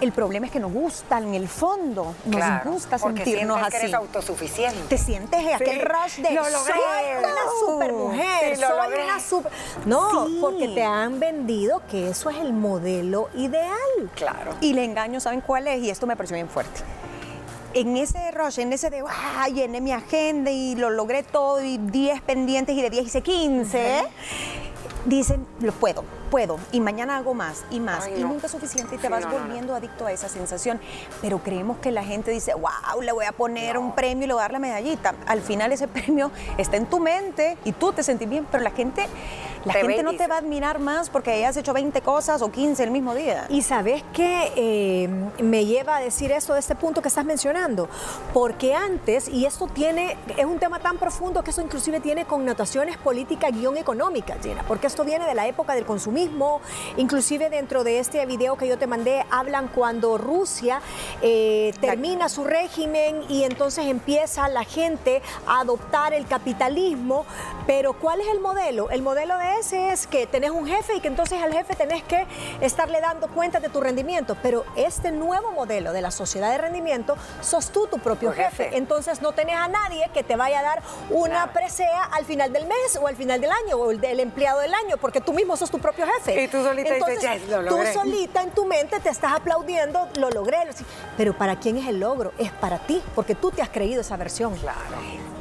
el 0.00 0.12
problema 0.12 0.46
es 0.46 0.52
que 0.52 0.60
nos 0.60 0.72
gusta 0.72 1.18
en 1.18 1.34
el 1.34 1.48
fondo, 1.48 2.14
nos 2.24 2.64
gusta 2.64 2.98
sentirnos 2.98 3.58
así. 3.58 3.70
Que 3.70 3.76
eres 3.78 3.94
autosuficiente. 3.94 4.80
Te 4.88 4.98
sientes 4.98 5.54
aquel 5.54 5.80
rush 5.80 6.16
de 6.16 6.28
soy 6.36 6.74
una 7.18 7.34
supermujer, 7.60 8.56
soy 8.56 9.04
una 9.04 9.20
super... 9.20 9.52
No, 9.84 10.26
porque 10.40 10.68
te 10.68 10.82
han 10.82 11.20
vendido 11.20 11.82
que 11.90 12.10
eso 12.10 12.30
es 12.30 12.36
el 12.38 12.52
modelo 12.52 13.28
ideal. 13.34 14.10
Claro. 14.14 14.54
Y 14.60 14.72
el 14.72 14.78
engaño, 14.78 15.20
¿saben 15.20 15.40
cuál 15.40 15.66
es? 15.68 15.82
Y 15.82 15.90
esto 15.90 16.06
me 16.06 16.16
pareció 16.16 16.34
bien 16.34 16.48
fuerte 16.48 16.82
en 17.76 17.94
ese 17.98 18.30
rush, 18.30 18.58
en 18.58 18.72
ese 18.72 18.88
de, 18.88 19.04
¡ah! 19.06 19.48
llené 19.48 19.82
mi 19.82 19.92
agenda 19.92 20.50
y 20.50 20.74
lo 20.76 20.88
logré 20.88 21.22
todo, 21.22 21.62
y 21.62 21.76
10 21.76 22.22
pendientes 22.22 22.74
y 22.74 22.80
de 22.80 22.88
10 22.88 23.06
hice 23.06 23.20
15 23.20 24.02
dicen, 25.04 25.46
lo 25.60 25.72
puedo, 25.72 26.04
puedo, 26.30 26.58
y 26.72 26.80
mañana 26.80 27.16
hago 27.16 27.32
más 27.32 27.64
y 27.70 27.78
más, 27.78 28.08
y 28.08 28.22
nunca 28.22 28.46
es 28.46 28.52
suficiente 28.52 28.96
y 28.96 28.98
te 28.98 29.08
vas 29.08 29.30
volviendo 29.30 29.74
adicto 29.74 30.06
a 30.06 30.12
esa 30.12 30.28
sensación. 30.28 30.80
Pero 31.22 31.38
creemos 31.38 31.78
que 31.78 31.90
la 31.90 32.02
gente 32.02 32.30
dice, 32.30 32.54
wow, 32.54 33.00
le 33.02 33.12
voy 33.12 33.24
a 33.24 33.32
poner 33.32 33.78
un 33.78 33.94
premio 33.94 34.24
y 34.24 34.26
le 34.26 34.34
voy 34.34 34.40
a 34.40 34.44
dar 34.44 34.52
la 34.52 34.58
medallita. 34.58 35.14
Al 35.26 35.42
final 35.42 35.70
ese 35.72 35.86
premio 35.88 36.32
está 36.58 36.76
en 36.76 36.86
tu 36.86 36.98
mente 36.98 37.56
y 37.64 37.72
tú 37.72 37.92
te 37.92 38.02
sentís 38.02 38.28
bien, 38.28 38.46
pero 38.50 38.64
la 38.64 38.70
gente 38.70 39.06
la 39.66 39.72
gente 39.72 40.02
no 40.04 40.16
te 40.16 40.28
va 40.28 40.36
a 40.36 40.38
admirar 40.38 40.78
más 40.78 41.10
porque 41.10 41.32
hayas 41.32 41.56
hecho 41.56 41.72
20 41.72 42.00
cosas 42.00 42.40
o 42.40 42.52
15 42.52 42.84
el 42.84 42.92
mismo 42.92 43.14
día. 43.16 43.46
Y 43.48 43.62
sabes 43.62 44.04
qué 44.12 44.52
eh, 44.54 45.08
me 45.42 45.66
lleva 45.66 45.96
a 45.96 46.00
decir 46.00 46.30
eso 46.30 46.54
de 46.54 46.60
este 46.60 46.76
punto 46.76 47.02
que 47.02 47.08
estás 47.08 47.24
mencionando, 47.24 47.88
porque 48.32 48.74
antes, 48.74 49.28
y 49.28 49.44
esto 49.44 49.66
tiene, 49.66 50.16
es 50.36 50.44
un 50.44 50.60
tema 50.60 50.78
tan 50.78 50.98
profundo 50.98 51.42
que 51.42 51.50
eso 51.50 51.62
inclusive 51.62 51.98
tiene 51.98 52.26
connotaciones 52.26 52.96
políticas 52.96 53.50
guion 53.52 53.76
económicas, 53.76 54.38
Gina, 54.40 54.62
porque 54.68 54.86
esto 54.86 55.04
viene 55.04 55.26
de 55.26 55.34
la 55.34 55.48
época 55.48 55.74
del 55.74 55.84
consumismo, 55.84 56.60
inclusive 56.96 57.50
dentro 57.50 57.82
de 57.82 57.98
este 57.98 58.24
video 58.24 58.56
que 58.56 58.68
yo 58.68 58.78
te 58.78 58.86
mandé, 58.86 59.24
hablan 59.30 59.66
cuando 59.66 60.16
Rusia 60.16 60.80
eh, 61.22 61.74
termina 61.80 62.28
su 62.28 62.44
régimen 62.44 63.24
y 63.28 63.42
entonces 63.42 63.86
empieza 63.86 64.48
la 64.48 64.62
gente 64.62 65.22
a 65.48 65.60
adoptar 65.60 66.14
el 66.14 66.26
capitalismo, 66.26 67.26
pero 67.66 67.94
¿cuál 67.94 68.20
es 68.20 68.28
el 68.28 68.38
modelo? 68.38 68.90
El 68.90 69.02
modelo 69.02 69.36
de 69.38 69.55
es 69.60 70.06
que 70.06 70.26
tenés 70.26 70.50
un 70.50 70.66
jefe 70.66 70.96
y 70.96 71.00
que 71.00 71.08
entonces 71.08 71.40
al 71.42 71.52
jefe 71.52 71.74
tenés 71.74 72.02
que 72.02 72.26
estarle 72.60 73.00
dando 73.00 73.28
cuenta 73.28 73.60
de 73.60 73.68
tu 73.68 73.80
rendimiento. 73.80 74.36
Pero 74.42 74.64
este 74.76 75.10
nuevo 75.12 75.52
modelo 75.52 75.92
de 75.92 76.02
la 76.02 76.10
sociedad 76.10 76.50
de 76.50 76.58
rendimiento, 76.58 77.16
sos 77.40 77.70
tú 77.70 77.86
tu 77.86 77.98
propio 77.98 78.32
jefe. 78.32 78.76
Entonces 78.76 79.22
no 79.22 79.32
tenés 79.32 79.56
a 79.56 79.68
nadie 79.68 80.10
que 80.12 80.24
te 80.24 80.36
vaya 80.36 80.60
a 80.60 80.62
dar 80.62 80.82
una 81.10 81.52
presea 81.52 82.04
al 82.04 82.24
final 82.24 82.52
del 82.52 82.66
mes 82.66 82.98
o 83.00 83.06
al 83.06 83.16
final 83.16 83.40
del 83.40 83.50
año 83.50 83.76
o 83.76 83.90
el 83.90 84.00
del 84.00 84.20
empleado 84.20 84.60
del 84.60 84.74
año, 84.74 84.96
porque 84.98 85.20
tú 85.20 85.32
mismo 85.32 85.56
sos 85.56 85.70
tu 85.70 85.78
propio 85.78 86.06
jefe. 86.06 86.42
Y 86.42 86.48
tú 86.48 86.62
solita 86.62 86.94
dices, 86.94 87.48
lo 87.48 87.62
logré. 87.62 87.92
Tú 87.92 88.00
solita 88.00 88.42
en 88.42 88.50
tu 88.50 88.64
mente 88.64 89.00
te 89.00 89.08
estás 89.08 89.32
aplaudiendo, 89.32 90.08
lo 90.18 90.30
logré. 90.30 90.56
Pero 91.16 91.36
¿para 91.36 91.56
quién 91.56 91.76
es 91.76 91.86
el 91.86 92.00
logro? 92.00 92.32
Es 92.38 92.50
para 92.50 92.78
ti, 92.78 93.02
porque 93.14 93.34
tú 93.34 93.50
te 93.50 93.62
has 93.62 93.68
creído 93.68 94.00
esa 94.00 94.16
versión. 94.16 94.54
Claro. 94.56 94.78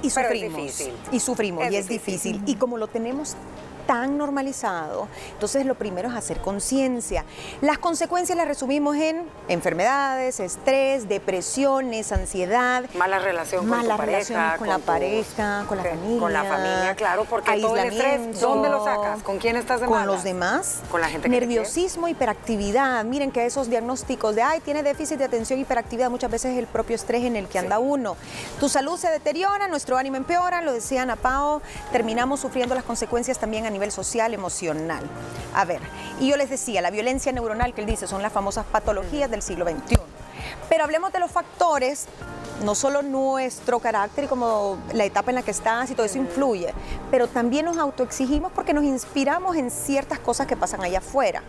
Y 0.02 0.10
sufrimos. 0.10 0.82
Y 1.12 1.20
sufrimos, 1.20 1.72
y 1.72 1.76
es 1.76 1.88
difícil. 1.88 2.42
Y 2.46 2.56
como 2.56 2.78
lo 2.78 2.88
tenemos 2.88 3.36
tan 3.86 4.18
normalizado. 4.18 5.08
Entonces 5.34 5.66
lo 5.66 5.76
primero 5.76 6.10
es 6.10 6.16
hacer 6.16 6.40
conciencia. 6.40 7.26
Las 7.62 7.78
consecuencias 7.78 8.38
las 8.38 8.48
resumimos 8.48 8.96
en 8.96 9.24
enfermedades, 9.48 10.40
estrés, 10.40 11.08
depresiones, 11.08 12.12
ansiedad. 12.12 12.86
Mala 12.96 13.20
relación 13.20 13.68
con 13.68 13.82
tu 13.82 13.98
pareja, 13.98 14.58
con, 14.58 14.68
la 14.68 14.80
pareja, 14.80 15.66
con 15.68 15.78
la 15.78 15.84
familia. 15.84 16.20
Con 16.20 16.34
la 16.34 16.44
familia, 16.44 16.96
claro, 16.96 17.26
porque 17.26 17.60
todo 17.60 17.78
el 17.78 17.90
estrés, 17.90 18.40
¿dónde 18.40 18.70
lo 18.70 18.84
sacas? 18.84 19.24
¿Con 19.24 19.38
quién 19.38 19.56
estás 19.56 19.82
de 19.82 19.88
Con 19.88 20.06
los 20.06 20.24
demás. 20.24 20.82
Con 20.90 21.02
la 21.02 21.08
gente 21.08 21.30
que 21.30 21.40
Nerviosismo, 21.40 22.08
hiperactividad. 22.08 23.04
Miren 23.06 23.32
que 23.32 23.46
esos 23.46 23.70
diagnósticos 23.70 24.36
de, 24.36 24.42
ay, 24.42 24.60
tiene 24.60 24.84
déficit 24.84 25.18
de 25.18 25.26
atención, 25.26 25.60
hiperactividad, 25.60 26.10
muchas 26.10 26.32
veces 26.32 26.54
es 26.54 26.58
el 26.58 26.68
propio 26.68 26.96
estrés 26.96 27.24
en 27.24 27.36
el 27.36 27.48
que 27.48 27.60
anda 27.60 27.80
uno. 27.80 28.18
Tu 28.60 28.70
salud 28.70 28.98
se 28.98 29.10
deteriora, 29.10 29.68
nuestro 29.68 29.98
ánimo 29.98 30.18
empeora, 30.18 30.62
lo 30.62 30.74
decía 30.74 31.04
Ana 31.04 31.16
Pao, 31.16 31.62
terminamos 31.92 32.40
sufriendo 32.40 32.76
las 32.76 32.84
consecuencias 32.84 33.38
también 33.40 33.66
a 33.66 33.70
nivel 33.76 33.92
social, 33.92 34.34
emocional. 34.34 35.04
A 35.54 35.66
ver, 35.66 35.82
y 36.20 36.30
yo 36.30 36.38
les 36.38 36.50
decía, 36.50 36.82
la 36.82 36.90
violencia 36.90 37.32
neuronal 37.32 37.74
que 37.74 37.82
él 37.82 37.88
dice 37.88 38.08
son 38.08 38.22
las 38.22 38.34
famosas 38.34 38.66
patologías 38.66 39.30
del 39.30 39.42
siglo 39.42 39.66
XXI. 39.66 39.98
Pero 40.70 40.84
hablemos 40.84 41.12
de 41.12 41.20
los 41.20 41.30
factores, 41.30 42.08
no 42.64 42.74
solo 42.74 43.02
nuestro 43.02 43.80
carácter 43.80 44.26
y 44.26 44.28
como 44.28 44.78
la 44.94 45.06
etapa 45.06 45.32
en 45.32 45.36
la 45.36 45.44
que 45.44 45.52
estás 45.52 45.92
y 45.92 45.96
todo 45.96 46.06
eso 46.06 46.18
influye, 46.18 46.74
pero 47.12 47.28
también 47.28 47.66
nos 47.66 47.78
autoexigimos 47.78 48.52
porque 48.52 48.74
nos 48.74 48.84
inspiramos 48.84 49.56
en 49.58 49.70
ciertas 49.70 50.20
cosas 50.20 50.48
que 50.48 50.56
pasan 50.56 50.82
allá 50.82 51.00
afuera 51.00 51.44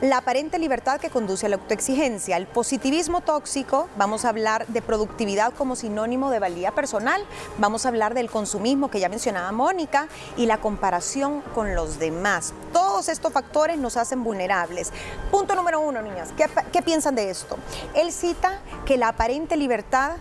la 0.00 0.18
aparente 0.18 0.58
libertad 0.58 1.00
que 1.00 1.10
conduce 1.10 1.46
a 1.46 1.48
la 1.48 1.56
autoexigencia, 1.56 2.36
el 2.36 2.46
positivismo 2.46 3.20
tóxico, 3.20 3.88
vamos 3.96 4.24
a 4.24 4.28
hablar 4.28 4.66
de 4.68 4.80
productividad 4.80 5.52
como 5.52 5.74
sinónimo 5.74 6.30
de 6.30 6.38
valía 6.38 6.70
personal, 6.72 7.20
vamos 7.58 7.84
a 7.84 7.88
hablar 7.88 8.14
del 8.14 8.30
consumismo 8.30 8.90
que 8.90 9.00
ya 9.00 9.08
mencionaba 9.08 9.50
Mónica 9.50 10.06
y 10.36 10.46
la 10.46 10.58
comparación 10.58 11.40
con 11.54 11.74
los 11.74 11.98
demás. 11.98 12.54
Todos 12.72 13.08
estos 13.08 13.32
factores 13.32 13.78
nos 13.78 13.96
hacen 13.96 14.22
vulnerables. 14.22 14.92
Punto 15.32 15.56
número 15.56 15.80
uno, 15.80 16.00
niñas, 16.00 16.28
¿qué, 16.36 16.46
qué 16.72 16.80
piensan 16.80 17.16
de 17.16 17.30
esto? 17.30 17.56
Él 17.94 18.12
cita 18.12 18.60
que 18.86 18.98
la 18.98 19.08
aparente 19.08 19.56
libertad 19.56 20.12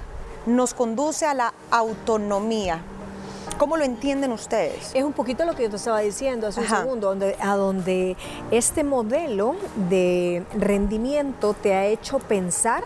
nos 0.47 0.73
conduce 0.73 1.27
a 1.27 1.35
la 1.35 1.53
autonomía. 1.69 2.81
¿Cómo 3.57 3.75
lo 3.75 3.83
entienden 3.83 4.31
ustedes? 4.31 4.91
Es 4.93 5.03
un 5.03 5.13
poquito 5.13 5.43
lo 5.43 5.55
que 5.55 5.63
yo 5.63 5.69
te 5.69 5.77
estaba 5.77 5.99
diciendo 5.99 6.47
hace 6.47 6.61
un 6.61 6.67
segundo, 6.67 7.07
donde, 7.09 7.35
a 7.39 7.55
donde 7.55 8.15
este 8.51 8.83
modelo 8.83 9.55
de 9.89 10.43
rendimiento 10.53 11.55
te 11.55 11.73
ha 11.73 11.85
hecho 11.87 12.19
pensar 12.19 12.83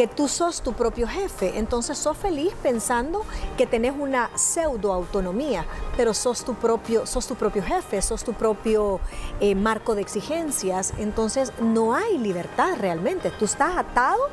que 0.00 0.06
tú 0.06 0.28
sos 0.28 0.62
tu 0.62 0.72
propio 0.72 1.06
jefe. 1.06 1.58
Entonces 1.58 1.98
sos 1.98 2.16
feliz 2.16 2.54
pensando 2.62 3.22
que 3.58 3.66
tenés 3.66 3.92
una 3.98 4.30
pseudo 4.34 4.94
autonomía, 4.94 5.66
pero 5.94 6.14
sos 6.14 6.42
tu 6.42 6.54
propio, 6.54 7.04
sos 7.04 7.26
tu 7.26 7.34
propio 7.34 7.62
jefe, 7.62 8.00
sos 8.00 8.24
tu 8.24 8.32
propio 8.32 8.98
eh, 9.40 9.54
marco 9.54 9.94
de 9.94 10.00
exigencias. 10.00 10.94
Entonces 10.96 11.52
no 11.60 11.94
hay 11.94 12.16
libertad 12.16 12.76
realmente. 12.78 13.30
Tú 13.30 13.44
estás 13.44 13.76
atado 13.76 14.30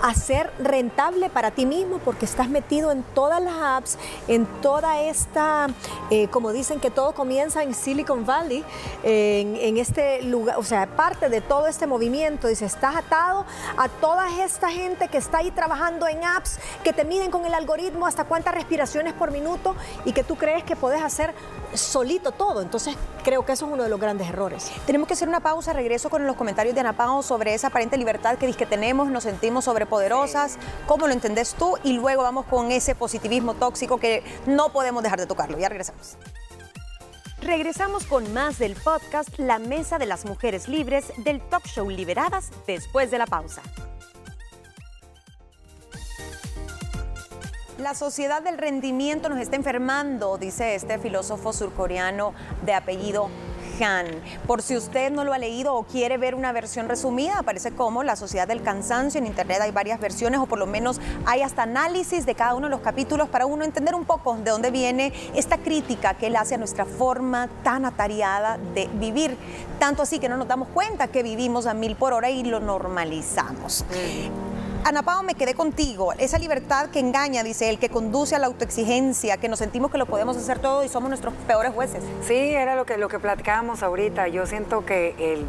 a 0.00 0.14
ser 0.14 0.54
rentable 0.58 1.28
para 1.28 1.50
ti 1.50 1.66
mismo 1.66 1.98
porque 1.98 2.24
estás 2.24 2.48
metido 2.48 2.90
en 2.90 3.02
todas 3.02 3.42
las 3.42 3.56
apps, 3.60 3.98
en 4.26 4.46
toda 4.62 5.02
esta, 5.02 5.66
eh, 6.08 6.28
como 6.28 6.50
dicen 6.50 6.80
que 6.80 6.90
todo 6.90 7.12
comienza 7.12 7.62
en 7.62 7.74
Silicon 7.74 8.24
Valley, 8.24 8.64
en, 9.02 9.54
en 9.56 9.76
este 9.76 10.22
lugar, 10.22 10.56
o 10.56 10.64
sea, 10.64 10.86
parte 10.96 11.28
de 11.28 11.42
todo 11.42 11.66
este 11.66 11.86
movimiento. 11.86 12.48
Dice, 12.48 12.64
estás 12.64 12.96
atado 12.96 13.44
a 13.76 13.90
toda 13.90 14.42
esta 14.42 14.70
gente 14.70 15.09
que 15.10 15.18
está 15.18 15.38
ahí 15.38 15.50
trabajando 15.50 16.08
en 16.08 16.24
apps 16.24 16.58
que 16.82 16.92
te 16.92 17.04
miden 17.04 17.30
con 17.30 17.44
el 17.44 17.54
algoritmo 17.54 18.06
hasta 18.06 18.24
cuántas 18.24 18.54
respiraciones 18.54 19.12
por 19.12 19.30
minuto 19.30 19.76
y 20.04 20.12
que 20.12 20.24
tú 20.24 20.36
crees 20.36 20.64
que 20.64 20.76
puedes 20.76 21.02
hacer 21.02 21.34
solito 21.74 22.32
todo. 22.32 22.62
Entonces 22.62 22.96
creo 23.22 23.44
que 23.44 23.52
eso 23.52 23.66
es 23.66 23.72
uno 23.72 23.82
de 23.82 23.88
los 23.88 24.00
grandes 24.00 24.28
errores. 24.28 24.70
Tenemos 24.86 25.06
que 25.06 25.14
hacer 25.14 25.28
una 25.28 25.40
pausa, 25.40 25.72
regreso 25.72 26.10
con 26.10 26.26
los 26.26 26.36
comentarios 26.36 26.74
de 26.74 26.80
Ana 26.80 26.94
Pao 26.94 27.22
sobre 27.22 27.54
esa 27.54 27.68
aparente 27.68 27.96
libertad 27.96 28.38
que, 28.38 28.52
que 28.52 28.66
tenemos, 28.66 29.10
nos 29.10 29.24
sentimos 29.24 29.64
sobrepoderosas, 29.64 30.58
cómo 30.86 31.06
lo 31.06 31.12
entendés 31.12 31.54
tú 31.54 31.76
y 31.82 31.92
luego 31.92 32.22
vamos 32.22 32.46
con 32.46 32.70
ese 32.70 32.94
positivismo 32.94 33.54
tóxico 33.54 33.98
que 33.98 34.22
no 34.46 34.70
podemos 34.70 35.02
dejar 35.02 35.20
de 35.20 35.26
tocarlo. 35.26 35.58
Ya 35.58 35.68
regresamos. 35.68 36.16
Regresamos 37.42 38.04
con 38.04 38.32
más 38.34 38.58
del 38.58 38.76
podcast 38.76 39.38
La 39.38 39.58
Mesa 39.58 39.98
de 39.98 40.04
las 40.04 40.26
Mujeres 40.26 40.68
Libres 40.68 41.10
del 41.16 41.40
talk 41.40 41.64
show 41.66 41.88
Liberadas 41.88 42.50
después 42.66 43.10
de 43.10 43.16
la 43.16 43.26
pausa. 43.26 43.62
La 47.80 47.94
sociedad 47.94 48.42
del 48.42 48.58
rendimiento 48.58 49.30
nos 49.30 49.38
está 49.38 49.56
enfermando, 49.56 50.36
dice 50.36 50.74
este 50.74 50.98
filósofo 50.98 51.54
surcoreano 51.54 52.34
de 52.66 52.74
apellido 52.74 53.30
Han. 53.80 54.06
Por 54.46 54.60
si 54.60 54.76
usted 54.76 55.10
no 55.10 55.24
lo 55.24 55.32
ha 55.32 55.38
leído 55.38 55.74
o 55.74 55.84
quiere 55.84 56.18
ver 56.18 56.34
una 56.34 56.52
versión 56.52 56.90
resumida, 56.90 57.38
aparece 57.38 57.70
como 57.70 58.02
La 58.02 58.16
Sociedad 58.16 58.46
del 58.46 58.62
Cansancio. 58.62 59.18
En 59.18 59.26
internet 59.26 59.62
hay 59.62 59.70
varias 59.70 59.98
versiones 59.98 60.40
o 60.40 60.46
por 60.46 60.58
lo 60.58 60.66
menos 60.66 61.00
hay 61.24 61.40
hasta 61.40 61.62
análisis 61.62 62.26
de 62.26 62.34
cada 62.34 62.54
uno 62.54 62.66
de 62.66 62.70
los 62.72 62.80
capítulos 62.80 63.30
para 63.30 63.46
uno 63.46 63.64
entender 63.64 63.94
un 63.94 64.04
poco 64.04 64.36
de 64.36 64.50
dónde 64.50 64.70
viene 64.70 65.14
esta 65.34 65.56
crítica 65.56 66.12
que 66.12 66.26
él 66.26 66.36
hace 66.36 66.56
a 66.56 66.58
nuestra 66.58 66.84
forma 66.84 67.48
tan 67.64 67.86
atareada 67.86 68.58
de 68.74 68.90
vivir. 68.92 69.38
Tanto 69.78 70.02
así 70.02 70.18
que 70.18 70.28
no 70.28 70.36
nos 70.36 70.48
damos 70.48 70.68
cuenta 70.68 71.08
que 71.08 71.22
vivimos 71.22 71.66
a 71.66 71.72
mil 71.72 71.96
por 71.96 72.12
hora 72.12 72.28
y 72.28 72.42
lo 72.42 72.60
normalizamos. 72.60 73.86
Ana 74.84 75.02
Pao, 75.02 75.22
me 75.22 75.34
quedé 75.34 75.54
contigo. 75.54 76.14
Esa 76.14 76.38
libertad 76.38 76.88
que 76.88 77.00
engaña, 77.00 77.42
dice 77.42 77.68
él, 77.68 77.78
que 77.78 77.90
conduce 77.90 78.34
a 78.34 78.38
la 78.38 78.46
autoexigencia, 78.46 79.36
que 79.36 79.48
nos 79.48 79.58
sentimos 79.58 79.90
que 79.90 79.98
lo 79.98 80.06
podemos 80.06 80.36
hacer 80.36 80.58
todo 80.58 80.82
y 80.84 80.88
somos 80.88 81.10
nuestros 81.10 81.34
peores 81.46 81.72
jueces. 81.74 82.02
Sí, 82.26 82.34
era 82.34 82.76
lo 82.76 82.86
que, 82.86 82.96
lo 82.96 83.08
que 83.08 83.18
platicábamos 83.18 83.82
ahorita. 83.82 84.28
Yo 84.28 84.46
siento 84.46 84.86
que 84.86 85.14
el, 85.18 85.46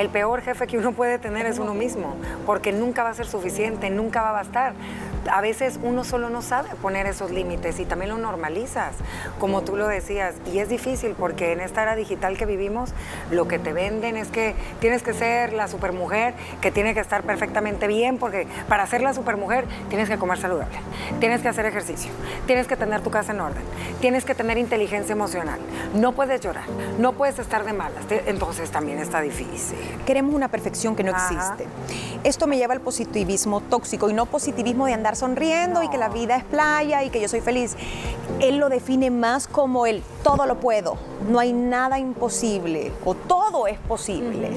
el 0.00 0.08
peor 0.08 0.40
jefe 0.40 0.66
que 0.66 0.78
uno 0.78 0.92
puede 0.92 1.18
tener 1.18 1.44
es 1.44 1.58
uno 1.58 1.74
mismo, 1.74 2.14
porque 2.46 2.72
nunca 2.72 3.04
va 3.04 3.10
a 3.10 3.14
ser 3.14 3.26
suficiente, 3.26 3.90
nunca 3.90 4.22
va 4.22 4.30
a 4.30 4.32
bastar 4.32 4.72
a 5.30 5.40
veces 5.40 5.78
uno 5.82 6.04
solo 6.04 6.30
no 6.30 6.42
sabe 6.42 6.70
poner 6.80 7.06
esos 7.06 7.30
límites 7.30 7.78
y 7.78 7.84
también 7.84 8.10
lo 8.10 8.18
normalizas, 8.18 8.94
como 9.38 9.62
tú 9.62 9.76
lo 9.76 9.86
decías. 9.86 10.34
Y 10.52 10.58
es 10.58 10.68
difícil 10.68 11.14
porque 11.18 11.52
en 11.52 11.60
esta 11.60 11.82
era 11.82 11.96
digital 11.96 12.36
que 12.36 12.46
vivimos, 12.46 12.92
lo 13.30 13.48
que 13.48 13.58
te 13.58 13.72
venden 13.72 14.16
es 14.16 14.28
que 14.28 14.54
tienes 14.80 15.02
que 15.02 15.14
ser 15.14 15.52
la 15.52 15.68
supermujer, 15.68 16.34
que 16.60 16.70
tiene 16.70 16.94
que 16.94 17.00
estar 17.00 17.22
perfectamente 17.22 17.86
bien, 17.86 18.18
porque 18.18 18.46
para 18.68 18.86
ser 18.86 19.02
la 19.02 19.14
supermujer 19.14 19.66
tienes 19.88 20.08
que 20.08 20.18
comer 20.18 20.38
saludable, 20.38 20.78
tienes 21.20 21.42
que 21.42 21.48
hacer 21.48 21.66
ejercicio, 21.66 22.10
tienes 22.46 22.66
que 22.66 22.76
tener 22.76 23.00
tu 23.00 23.10
casa 23.10 23.32
en 23.32 23.40
orden, 23.40 23.62
tienes 24.00 24.24
que 24.24 24.34
tener 24.34 24.58
inteligencia 24.58 25.12
emocional, 25.12 25.58
no 25.94 26.12
puedes 26.12 26.40
llorar, 26.40 26.64
no 26.98 27.12
puedes 27.12 27.38
estar 27.38 27.64
de 27.64 27.72
malas. 27.72 28.04
Entonces 28.26 28.70
también 28.70 28.98
está 28.98 29.20
difícil. 29.20 29.78
Queremos 30.06 30.34
una 30.34 30.48
perfección 30.48 30.96
que 30.96 31.04
no 31.04 31.12
existe. 31.12 31.66
Esto 32.24 32.46
me 32.46 32.56
lleva 32.56 32.74
al 32.74 32.80
positivismo 32.80 33.60
tóxico 33.60 34.10
y 34.10 34.12
no 34.12 34.26
positivismo 34.26 34.86
de 34.86 34.94
andar 34.94 35.16
sonriendo 35.16 35.82
y 35.82 35.88
que 35.88 35.98
la 35.98 36.08
vida 36.08 36.36
es 36.36 36.44
playa 36.44 37.02
y 37.04 37.10
que 37.10 37.20
yo 37.20 37.28
soy 37.28 37.40
feliz. 37.40 37.76
Él 38.40 38.58
lo 38.58 38.68
define 38.68 39.10
más 39.10 39.46
como 39.46 39.86
el 39.86 40.02
todo 40.22 40.46
lo 40.46 40.60
puedo, 40.60 40.96
no 41.28 41.38
hay 41.38 41.52
nada 41.52 41.98
imposible 41.98 42.92
o 43.04 43.14
todo 43.14 43.66
es 43.66 43.78
posible. 43.80 44.50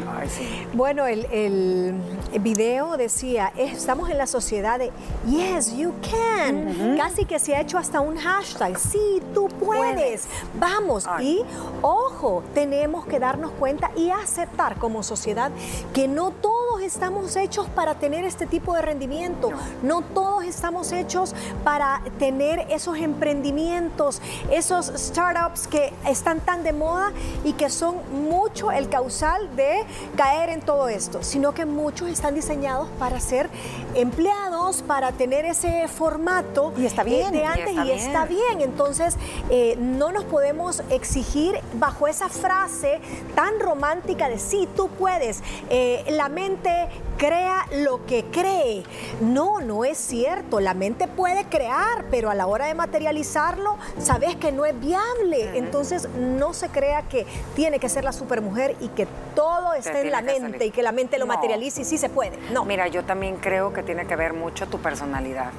Bueno, 0.74 1.08
el, 1.08 1.26
el, 1.32 1.96
video 2.40 2.98
decía, 2.98 3.52
estamos 3.96 4.12
en 4.12 4.18
la 4.18 4.28
sociedad 4.28 4.78
de 4.78 4.92
yes, 5.26 5.74
you 5.74 5.94
can. 6.02 6.98
Casi 6.98 7.24
que 7.24 7.40
se 7.40 7.56
ha 7.56 7.62
hecho 7.62 7.78
hasta 7.78 8.02
un 8.02 8.18
hashtag, 8.18 8.78
sí, 8.78 9.22
tú 9.34 9.48
puedes, 9.48 10.28
vamos. 10.60 11.08
Y 11.22 11.42
ojo, 11.82 12.44
tenemos 12.54 13.06
que 13.06 13.20
darnos 13.20 13.52
cuenta 13.52 13.92
y 13.96 14.10
aceptar 14.10 14.78
como 14.80 15.02
sociedad 15.02 15.50
que 15.94 16.10
no 16.10 16.32
todos 16.32 16.82
estamos 16.82 17.38
hechos 17.38 17.70
para 17.70 17.96
tener 17.96 18.26
este 18.26 18.46
tipo 18.46 18.74
de 18.74 18.82
rendimiento, 18.82 19.52
no 19.82 20.02
todos 20.02 20.44
estamos 20.44 20.92
hechos 20.92 21.34
para 21.64 22.02
tener 22.20 22.68
esos 22.70 22.98
emprendimientos, 22.98 24.22
esos 24.52 24.88
startups 24.88 25.68
que 25.68 25.94
están 26.06 26.42
tan 26.42 26.64
de 26.64 26.74
moda 26.74 27.14
y 27.46 27.54
que 27.54 27.70
son 27.70 27.96
mucho 28.30 28.74
el 28.74 28.90
causal 28.90 29.56
de 29.56 29.86
caer 30.18 30.50
en 30.50 30.60
todo 30.60 30.90
esto, 30.90 31.24
sino 31.24 31.54
que 31.54 31.66
muchos 31.66 32.10
están 32.10 32.36
diseñados 32.36 32.90
para 33.00 33.22
ser 33.22 33.50
empleados, 33.96 34.82
para 34.82 35.12
tener 35.12 35.46
ese 35.46 35.88
formato 35.88 36.74
y 36.78 36.86
está 36.86 37.04
bien, 37.04 37.32
de 37.32 37.46
antes 37.46 37.74
y 37.86 37.92
está, 37.92 38.26
bien. 38.26 38.62
Entonces, 38.62 39.16
eh, 39.50 39.76
no 39.80 40.12
nos 40.12 40.24
podemos 40.24 40.82
exigir 40.90 41.60
bajo 41.74 42.08
esa 42.08 42.30
frase 42.30 43.00
tan 43.36 43.60
romántica 43.60 44.30
de 44.30 44.40
sí, 44.40 44.68
tú 44.76 44.90
puedes. 44.90 45.42
Eh, 45.70 46.04
la 46.10 46.30
mente 46.30 46.88
crea 47.18 47.66
lo 47.72 48.06
que 48.06 48.26
cree. 48.26 48.84
No, 49.22 49.62
no 49.62 49.86
es 49.86 49.98
cierto. 49.98 50.60
La 50.60 50.74
mente 50.74 51.08
puede 51.08 51.46
crear, 51.46 52.06
pero 52.12 52.30
a 52.30 52.36
la 52.36 52.48
hora 52.48 52.68
de 52.68 52.74
materializarlo, 52.74 53.78
sabes 54.00 54.36
que 54.36 54.52
no 54.52 54.66
es 54.66 54.80
viable. 54.80 55.58
Entonces, 55.58 56.08
no 56.10 56.54
se 56.54 56.70
crea 56.70 57.04
que 57.04 57.26
tiene 57.56 57.80
que 57.80 57.90
ser 57.90 58.04
la 58.04 58.12
supermujer 58.12 58.76
y 58.80 58.90
que 58.90 59.08
todo 59.36 59.74
esté 59.74 60.02
en 60.02 60.12
la 60.12 60.22
mente 60.22 60.66
y 60.66 60.72
que 60.72 60.84
la 60.84 60.92
mente 60.92 61.18
lo 61.18 61.28
materialice 61.28 61.82
y 61.82 61.86
sí 61.86 61.98
se 61.98 62.10
puede. 62.10 62.38
No. 62.52 62.66
Mira, 62.66 62.88
yo 62.88 63.04
también 63.04 63.38
creo 63.38 63.74
que 63.74 63.84
tiene 63.84 64.06
que 64.08 64.16
ver 64.16 64.34
mucho 64.34 64.68
tu 64.68 64.80
personalidad. 64.80 65.52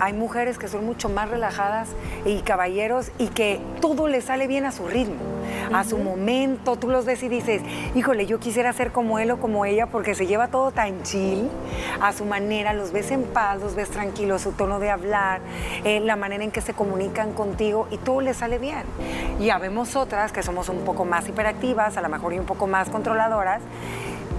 Hay 0.00 0.12
mujeres 0.12 0.58
que 0.58 0.68
son 0.68 0.84
mucho 0.84 1.08
más 1.08 1.28
relajadas 1.28 1.88
y 2.24 2.40
caballeros 2.40 3.10
y 3.18 3.28
que 3.28 3.60
todo 3.80 4.08
les 4.08 4.24
sale 4.24 4.46
bien 4.46 4.64
a 4.64 4.72
su 4.72 4.86
ritmo, 4.86 5.20
a 5.72 5.84
su 5.84 5.98
momento. 5.98 6.76
Tú 6.76 6.88
los 6.88 7.04
ves 7.04 7.22
y 7.22 7.28
dices, 7.28 7.62
híjole, 7.94 8.26
yo 8.26 8.38
quisiera 8.38 8.72
ser 8.72 8.92
como 8.92 9.18
él 9.18 9.30
o 9.30 9.40
como 9.40 9.64
ella 9.64 9.86
porque 9.86 10.14
se 10.14 10.26
lleva 10.26 10.48
todo 10.48 10.70
tan 10.70 11.03
chill, 11.04 11.48
a 12.00 12.12
su 12.12 12.24
manera, 12.24 12.72
los 12.72 12.90
ves 12.90 13.12
en 13.12 13.22
paz, 13.22 13.60
los 13.60 13.76
ves 13.76 13.90
tranquilos, 13.90 14.42
su 14.42 14.50
tono 14.52 14.80
de 14.80 14.90
hablar, 14.90 15.40
eh, 15.84 16.00
la 16.00 16.16
manera 16.16 16.42
en 16.42 16.50
que 16.50 16.60
se 16.60 16.74
comunican 16.74 17.32
contigo 17.32 17.86
y 17.92 17.98
todo 17.98 18.20
les 18.20 18.38
sale 18.38 18.58
bien. 18.58 18.82
Y 19.38 19.50
habemos 19.50 19.94
otras 19.94 20.32
que 20.32 20.42
somos 20.42 20.68
un 20.68 20.80
poco 20.80 21.04
más 21.04 21.28
hiperactivas, 21.28 21.96
a 21.96 22.00
lo 22.00 22.08
mejor 22.08 22.34
y 22.34 22.40
un 22.40 22.46
poco 22.46 22.66
más 22.66 22.90
controladoras, 22.90 23.62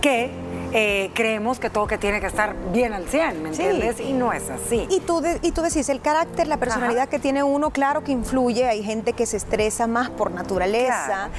que 0.01 0.44
eh, 0.77 1.09
creemos 1.13 1.57
que 1.57 1.69
todo 1.69 1.87
que 1.87 1.97
tiene 1.97 2.19
que 2.19 2.27
estar 2.27 2.53
bien 2.73 2.91
al 2.91 3.07
100, 3.07 3.41
¿me 3.41 3.49
entiendes? 3.49 3.97
Y 4.01 4.11
no 4.11 4.33
es 4.33 4.49
así. 4.49 4.85
Y 4.89 4.99
tú, 4.99 5.23
y 5.41 5.51
tú 5.53 5.61
decís, 5.61 5.87
el 5.87 6.01
carácter, 6.01 6.47
la 6.47 6.57
personalidad 6.57 7.07
que 7.07 7.17
tiene 7.17 7.43
uno, 7.43 7.69
claro 7.69 8.03
que 8.03 8.11
influye, 8.11 8.67
hay 8.67 8.83
gente 8.83 9.13
que 9.13 9.25
se 9.25 9.37
estresa 9.37 9.87
más 9.87 10.09
por 10.09 10.31
naturaleza, 10.31 11.29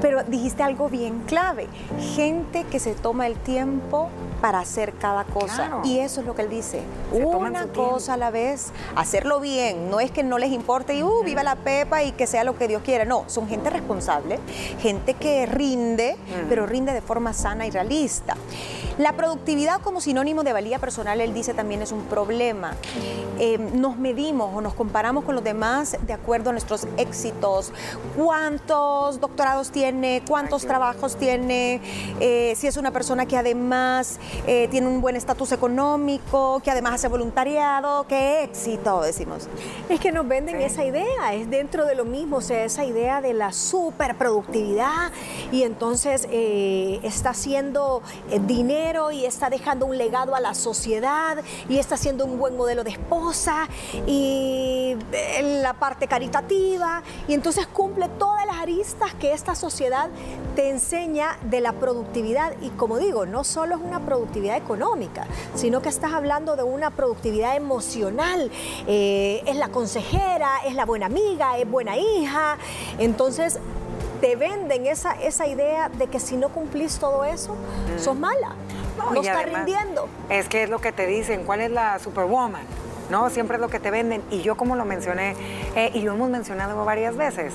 pero 0.00 0.22
dijiste 0.22 0.62
algo 0.62 0.88
bien 0.88 1.20
clave, 1.26 1.66
gente 2.14 2.62
que 2.70 2.78
se 2.78 2.94
toma 2.94 3.26
el 3.26 3.34
tiempo 3.34 4.08
para 4.40 4.60
hacer 4.60 4.94
cada 4.94 5.24
cosa. 5.24 5.80
Y 5.84 5.98
eso 5.98 6.20
es 6.20 6.26
lo 6.26 6.36
que 6.36 6.42
él 6.42 6.50
dice, 6.50 6.80
una 7.12 7.66
cosa 7.66 8.14
a 8.14 8.16
la 8.16 8.30
vez, 8.30 8.72
hacerlo 8.94 9.40
bien, 9.40 9.90
no 9.90 10.00
es 10.00 10.10
que 10.10 10.22
no 10.22 10.38
les 10.38 10.52
importe 10.52 10.94
y 10.94 11.02
uh, 11.02 11.22
viva 11.24 11.42
la 11.42 11.56
pepa 11.56 12.02
y 12.02 12.12
que 12.12 12.26
sea 12.26 12.44
lo 12.44 12.56
que 12.56 12.68
Dios 12.68 12.82
quiera, 12.82 13.04
no, 13.04 13.24
son 13.26 13.48
gente 13.48 13.68
responsable, 13.68 14.38
gente 14.80 15.14
que 15.14 15.46
rinde, 15.46 16.16
pero 16.48 16.66
rinde 16.66 16.92
de 16.92 17.02
forma 17.02 17.32
sana 17.32 17.66
y 17.66 17.70
realista. 17.70 18.36
La 19.00 19.14
productividad 19.14 19.80
como 19.80 20.02
sinónimo 20.02 20.42
de 20.42 20.52
valía 20.52 20.78
personal, 20.78 21.22
él 21.22 21.32
dice, 21.32 21.54
también 21.54 21.80
es 21.80 21.90
un 21.90 22.02
problema. 22.04 22.74
Eh, 23.38 23.56
nos 23.56 23.96
medimos 23.96 24.54
o 24.54 24.60
nos 24.60 24.74
comparamos 24.74 25.24
con 25.24 25.34
los 25.34 25.42
demás 25.42 25.96
de 26.06 26.12
acuerdo 26.12 26.50
a 26.50 26.52
nuestros 26.52 26.86
éxitos. 26.98 27.72
¿Cuántos 28.14 29.18
doctorados 29.18 29.70
tiene? 29.70 30.22
¿Cuántos 30.28 30.66
trabajos 30.66 31.16
tiene? 31.16 31.80
Eh, 32.20 32.52
si 32.58 32.66
es 32.66 32.76
una 32.76 32.90
persona 32.90 33.24
que 33.24 33.38
además 33.38 34.18
eh, 34.46 34.68
tiene 34.70 34.86
un 34.86 35.00
buen 35.00 35.16
estatus 35.16 35.52
económico, 35.52 36.60
que 36.62 36.70
además 36.70 36.96
hace 36.96 37.08
voluntariado, 37.08 38.06
qué 38.06 38.42
éxito, 38.42 39.00
decimos. 39.00 39.48
Es 39.88 39.98
que 39.98 40.12
nos 40.12 40.28
venden 40.28 40.60
esa 40.60 40.84
idea, 40.84 41.32
es 41.32 41.48
dentro 41.48 41.86
de 41.86 41.94
lo 41.94 42.04
mismo, 42.04 42.36
o 42.36 42.42
sea, 42.42 42.64
esa 42.64 42.84
idea 42.84 43.22
de 43.22 43.32
la 43.32 43.54
superproductividad 43.54 45.10
y 45.50 45.62
entonces 45.62 46.28
está 46.30 47.30
haciendo 47.30 48.02
dinero 48.50 49.12
y 49.12 49.24
está 49.24 49.48
dejando 49.48 49.86
un 49.86 49.96
legado 49.96 50.34
a 50.34 50.40
la 50.40 50.54
sociedad 50.54 51.38
y 51.68 51.78
está 51.78 51.96
siendo 51.96 52.24
un 52.24 52.38
buen 52.38 52.56
modelo 52.56 52.82
de 52.82 52.90
esposa 52.90 53.68
y 54.06 54.96
la 55.62 55.74
parte 55.74 56.08
caritativa. 56.08 57.02
Y 57.28 57.34
entonces 57.34 57.66
cumple 57.68 58.08
todas 58.18 58.44
las 58.46 58.56
aristas 58.56 59.14
que 59.14 59.32
esta 59.32 59.54
sociedad 59.54 60.10
te 60.56 60.68
enseña 60.68 61.38
de 61.42 61.60
la 61.60 61.72
productividad. 61.74 62.54
Y 62.60 62.70
como 62.70 62.98
digo, 62.98 63.24
no 63.24 63.44
solo 63.44 63.76
es 63.76 63.80
una 63.80 64.00
productividad 64.00 64.56
económica, 64.56 65.26
sino 65.54 65.80
que 65.80 65.88
estás 65.88 66.12
hablando 66.12 66.56
de 66.56 66.64
una 66.64 66.90
productividad 66.90 67.56
emocional, 67.56 68.50
eh, 68.86 69.42
es 69.46 69.56
la 69.56 69.68
consejera, 69.68 70.58
es 70.66 70.74
la 70.74 70.84
buena 70.84 71.06
amiga, 71.06 71.56
es 71.58 71.70
buena 71.70 71.96
hija, 71.96 72.58
entonces 72.98 73.60
te 74.20 74.36
venden 74.36 74.86
esa, 74.86 75.12
esa 75.12 75.46
idea 75.46 75.88
de 75.88 76.06
que 76.06 76.20
si 76.20 76.36
no 76.36 76.50
cumplís 76.50 76.98
todo 76.98 77.24
eso, 77.24 77.56
sos 77.98 78.16
mala. 78.16 78.54
no, 78.98 79.20
está 79.20 79.42
rindiendo. 79.42 80.08
Es 80.28 80.48
que 80.48 80.64
es 80.64 80.70
lo 80.70 80.80
que 80.80 80.92
te 80.92 81.06
dicen, 81.06 81.44
¿cuál 81.44 81.60
es 81.60 81.70
la 81.70 81.98
superwoman? 81.98 82.62
¿no? 83.10 83.28
Siempre 83.28 83.56
es 83.56 83.60
lo 83.60 83.68
que 83.68 83.80
te 83.80 83.90
venden. 83.90 84.22
Y 84.30 84.42
yo 84.42 84.56
como 84.56 84.76
lo 84.76 84.84
mencioné, 84.84 85.34
eh, 85.74 85.90
y 85.94 86.02
lo 86.02 86.12
hemos 86.14 86.30
mencionado 86.30 86.84
varias 86.84 87.16
veces, 87.16 87.52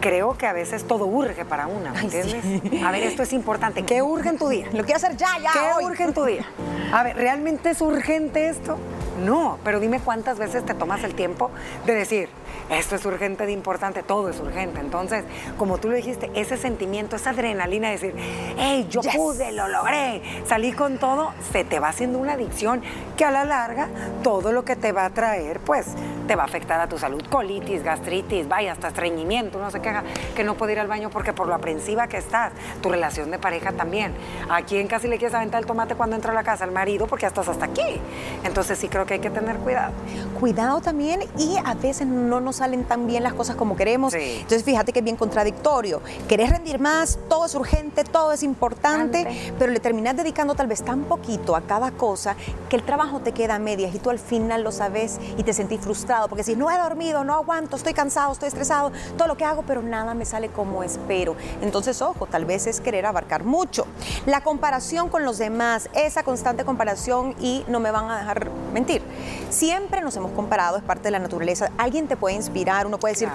creo 0.00 0.36
que 0.36 0.46
a 0.46 0.52
veces 0.52 0.86
todo 0.86 1.06
urge 1.06 1.44
para 1.44 1.66
una, 1.66 1.92
¿me 1.92 2.00
entiendes? 2.00 2.44
A 2.84 2.90
ver, 2.90 3.02
esto 3.02 3.22
es 3.22 3.32
importante. 3.32 3.84
¿Qué 3.84 4.02
urge 4.02 4.30
en 4.30 4.38
tu 4.38 4.48
día? 4.48 4.66
Lo 4.72 4.84
quiero 4.84 4.96
hacer 4.96 5.16
ya, 5.16 5.38
ya. 5.40 5.52
¿Qué 5.52 5.84
urge 5.84 6.04
en 6.04 6.14
tu 6.14 6.24
día? 6.24 6.44
A 6.92 7.02
ver, 7.02 7.16
¿realmente 7.16 7.70
es 7.70 7.80
urgente 7.80 8.48
esto? 8.48 8.78
No, 9.24 9.58
pero 9.64 9.80
dime 9.80 10.00
cuántas 10.00 10.38
veces 10.38 10.64
te 10.64 10.74
tomas 10.74 11.02
el 11.02 11.14
tiempo 11.14 11.50
de 11.84 11.94
decir, 11.94 12.28
esto 12.70 12.96
es 12.96 13.04
urgente 13.04 13.46
de 13.46 13.52
importante, 13.52 14.02
todo 14.02 14.28
es 14.28 14.38
urgente. 14.40 14.80
Entonces, 14.80 15.24
como 15.56 15.78
tú 15.78 15.88
lo 15.88 15.96
dijiste, 15.96 16.30
ese 16.34 16.56
sentimiento, 16.56 17.16
esa 17.16 17.30
adrenalina 17.30 17.88
de 17.88 17.92
decir, 17.94 18.14
hey, 18.58 18.86
yo 18.90 19.00
pude, 19.02 19.52
lo 19.52 19.68
logré, 19.68 20.22
salí 20.46 20.72
con 20.72 20.98
todo, 20.98 21.32
se 21.52 21.64
te 21.64 21.80
va 21.80 21.88
haciendo 21.88 22.18
una 22.18 22.34
adicción 22.34 22.82
que 23.16 23.24
a 23.24 23.30
la 23.30 23.44
larga 23.44 23.88
todo 24.22 24.52
lo 24.52 24.64
que 24.64 24.76
te 24.76 24.92
va 24.92 25.04
a 25.04 25.10
traer, 25.10 25.60
pues 25.60 25.86
te 26.26 26.36
va 26.36 26.42
a 26.42 26.46
afectar 26.46 26.78
a 26.80 26.88
tu 26.88 26.98
salud, 26.98 27.22
colitis, 27.30 27.82
gastritis, 27.82 28.46
vaya, 28.46 28.72
hasta 28.72 28.88
estreñimiento, 28.88 29.58
no 29.58 29.70
se 29.70 29.80
queja 29.80 30.04
que 30.36 30.44
no 30.44 30.54
puede 30.54 30.72
ir 30.72 30.80
al 30.80 30.86
baño 30.86 31.10
porque 31.10 31.32
por 31.32 31.48
lo 31.48 31.54
aprensiva 31.54 32.06
que 32.06 32.18
estás, 32.18 32.52
tu 32.82 32.90
relación 32.90 33.30
de 33.30 33.38
pareja 33.38 33.72
también. 33.72 34.14
¿A 34.50 34.62
quién 34.62 34.86
casi 34.86 35.08
le 35.08 35.16
quieres 35.18 35.34
aventar 35.34 35.60
el 35.60 35.66
tomate 35.66 35.94
cuando 35.94 36.16
entra 36.16 36.32
a 36.32 36.34
la 36.34 36.44
casa? 36.44 36.64
Al 36.64 36.72
marido, 36.72 37.06
porque 37.06 37.22
ya 37.22 37.28
estás 37.28 37.48
hasta 37.48 37.64
aquí. 37.64 38.00
Entonces 38.44 38.78
sí 38.78 38.88
creo 38.88 39.06
que 39.06 39.14
hay 39.14 39.20
que 39.20 39.30
tener 39.30 39.56
cuidado. 39.56 39.92
Cuidado 40.38 40.80
también 40.80 41.20
y 41.38 41.56
a 41.64 41.74
veces 41.74 42.06
no 42.06 42.40
nos 42.40 42.47
salen 42.52 42.84
tan 42.84 43.06
bien 43.06 43.22
las 43.22 43.34
cosas 43.34 43.56
como 43.56 43.76
queremos. 43.76 44.14
Entonces 44.14 44.64
fíjate 44.64 44.92
que 44.92 45.00
es 45.00 45.04
bien 45.04 45.16
contradictorio. 45.16 46.00
Querés 46.28 46.50
rendir 46.50 46.78
más, 46.78 47.18
todo 47.28 47.46
es 47.46 47.54
urgente, 47.54 48.04
todo 48.04 48.32
es 48.32 48.42
importante, 48.42 49.52
pero 49.58 49.72
le 49.72 49.80
terminas 49.80 50.16
dedicando 50.16 50.54
tal 50.54 50.66
vez 50.66 50.82
tan 50.82 51.04
poquito 51.04 51.56
a 51.56 51.62
cada 51.62 51.90
cosa 51.92 52.36
que 52.68 52.76
el 52.76 52.82
trabajo 52.82 53.20
te 53.20 53.32
queda 53.32 53.56
a 53.56 53.58
medias 53.58 53.94
y 53.94 53.98
tú 53.98 54.10
al 54.10 54.18
final 54.18 54.62
lo 54.62 54.72
sabes 54.72 55.18
y 55.36 55.42
te 55.42 55.52
sentís 55.52 55.80
frustrado 55.80 56.28
porque 56.28 56.44
si 56.44 56.56
no 56.56 56.70
he 56.70 56.78
dormido, 56.78 57.24
no 57.24 57.34
aguanto, 57.34 57.76
estoy 57.76 57.94
cansado, 57.94 58.32
estoy 58.32 58.48
estresado, 58.48 58.92
todo 59.16 59.28
lo 59.28 59.36
que 59.36 59.44
hago, 59.44 59.62
pero 59.62 59.82
nada 59.82 60.14
me 60.14 60.24
sale 60.24 60.48
como 60.48 60.82
espero. 60.82 61.36
Entonces, 61.62 62.00
ojo, 62.02 62.26
tal 62.26 62.44
vez 62.44 62.66
es 62.66 62.80
querer 62.80 63.06
abarcar 63.06 63.44
mucho. 63.44 63.86
La 64.26 64.42
comparación 64.42 65.08
con 65.08 65.24
los 65.24 65.38
demás, 65.38 65.88
esa 65.94 66.22
constante 66.22 66.64
comparación 66.64 67.34
y 67.40 67.64
no 67.68 67.80
me 67.80 67.90
van 67.90 68.10
a 68.10 68.18
dejar 68.18 68.50
mentir. 68.72 69.02
Siempre 69.50 70.00
nos 70.00 70.16
hemos 70.16 70.32
comparado, 70.32 70.76
es 70.76 70.82
parte 70.82 71.04
de 71.04 71.10
la 71.10 71.18
naturaleza. 71.18 71.70
Alguien 71.78 72.08
te 72.08 72.16
puede 72.16 72.36
inspirar, 72.38 72.86
uno 72.86 72.98
puede 72.98 73.14
decir, 73.14 73.28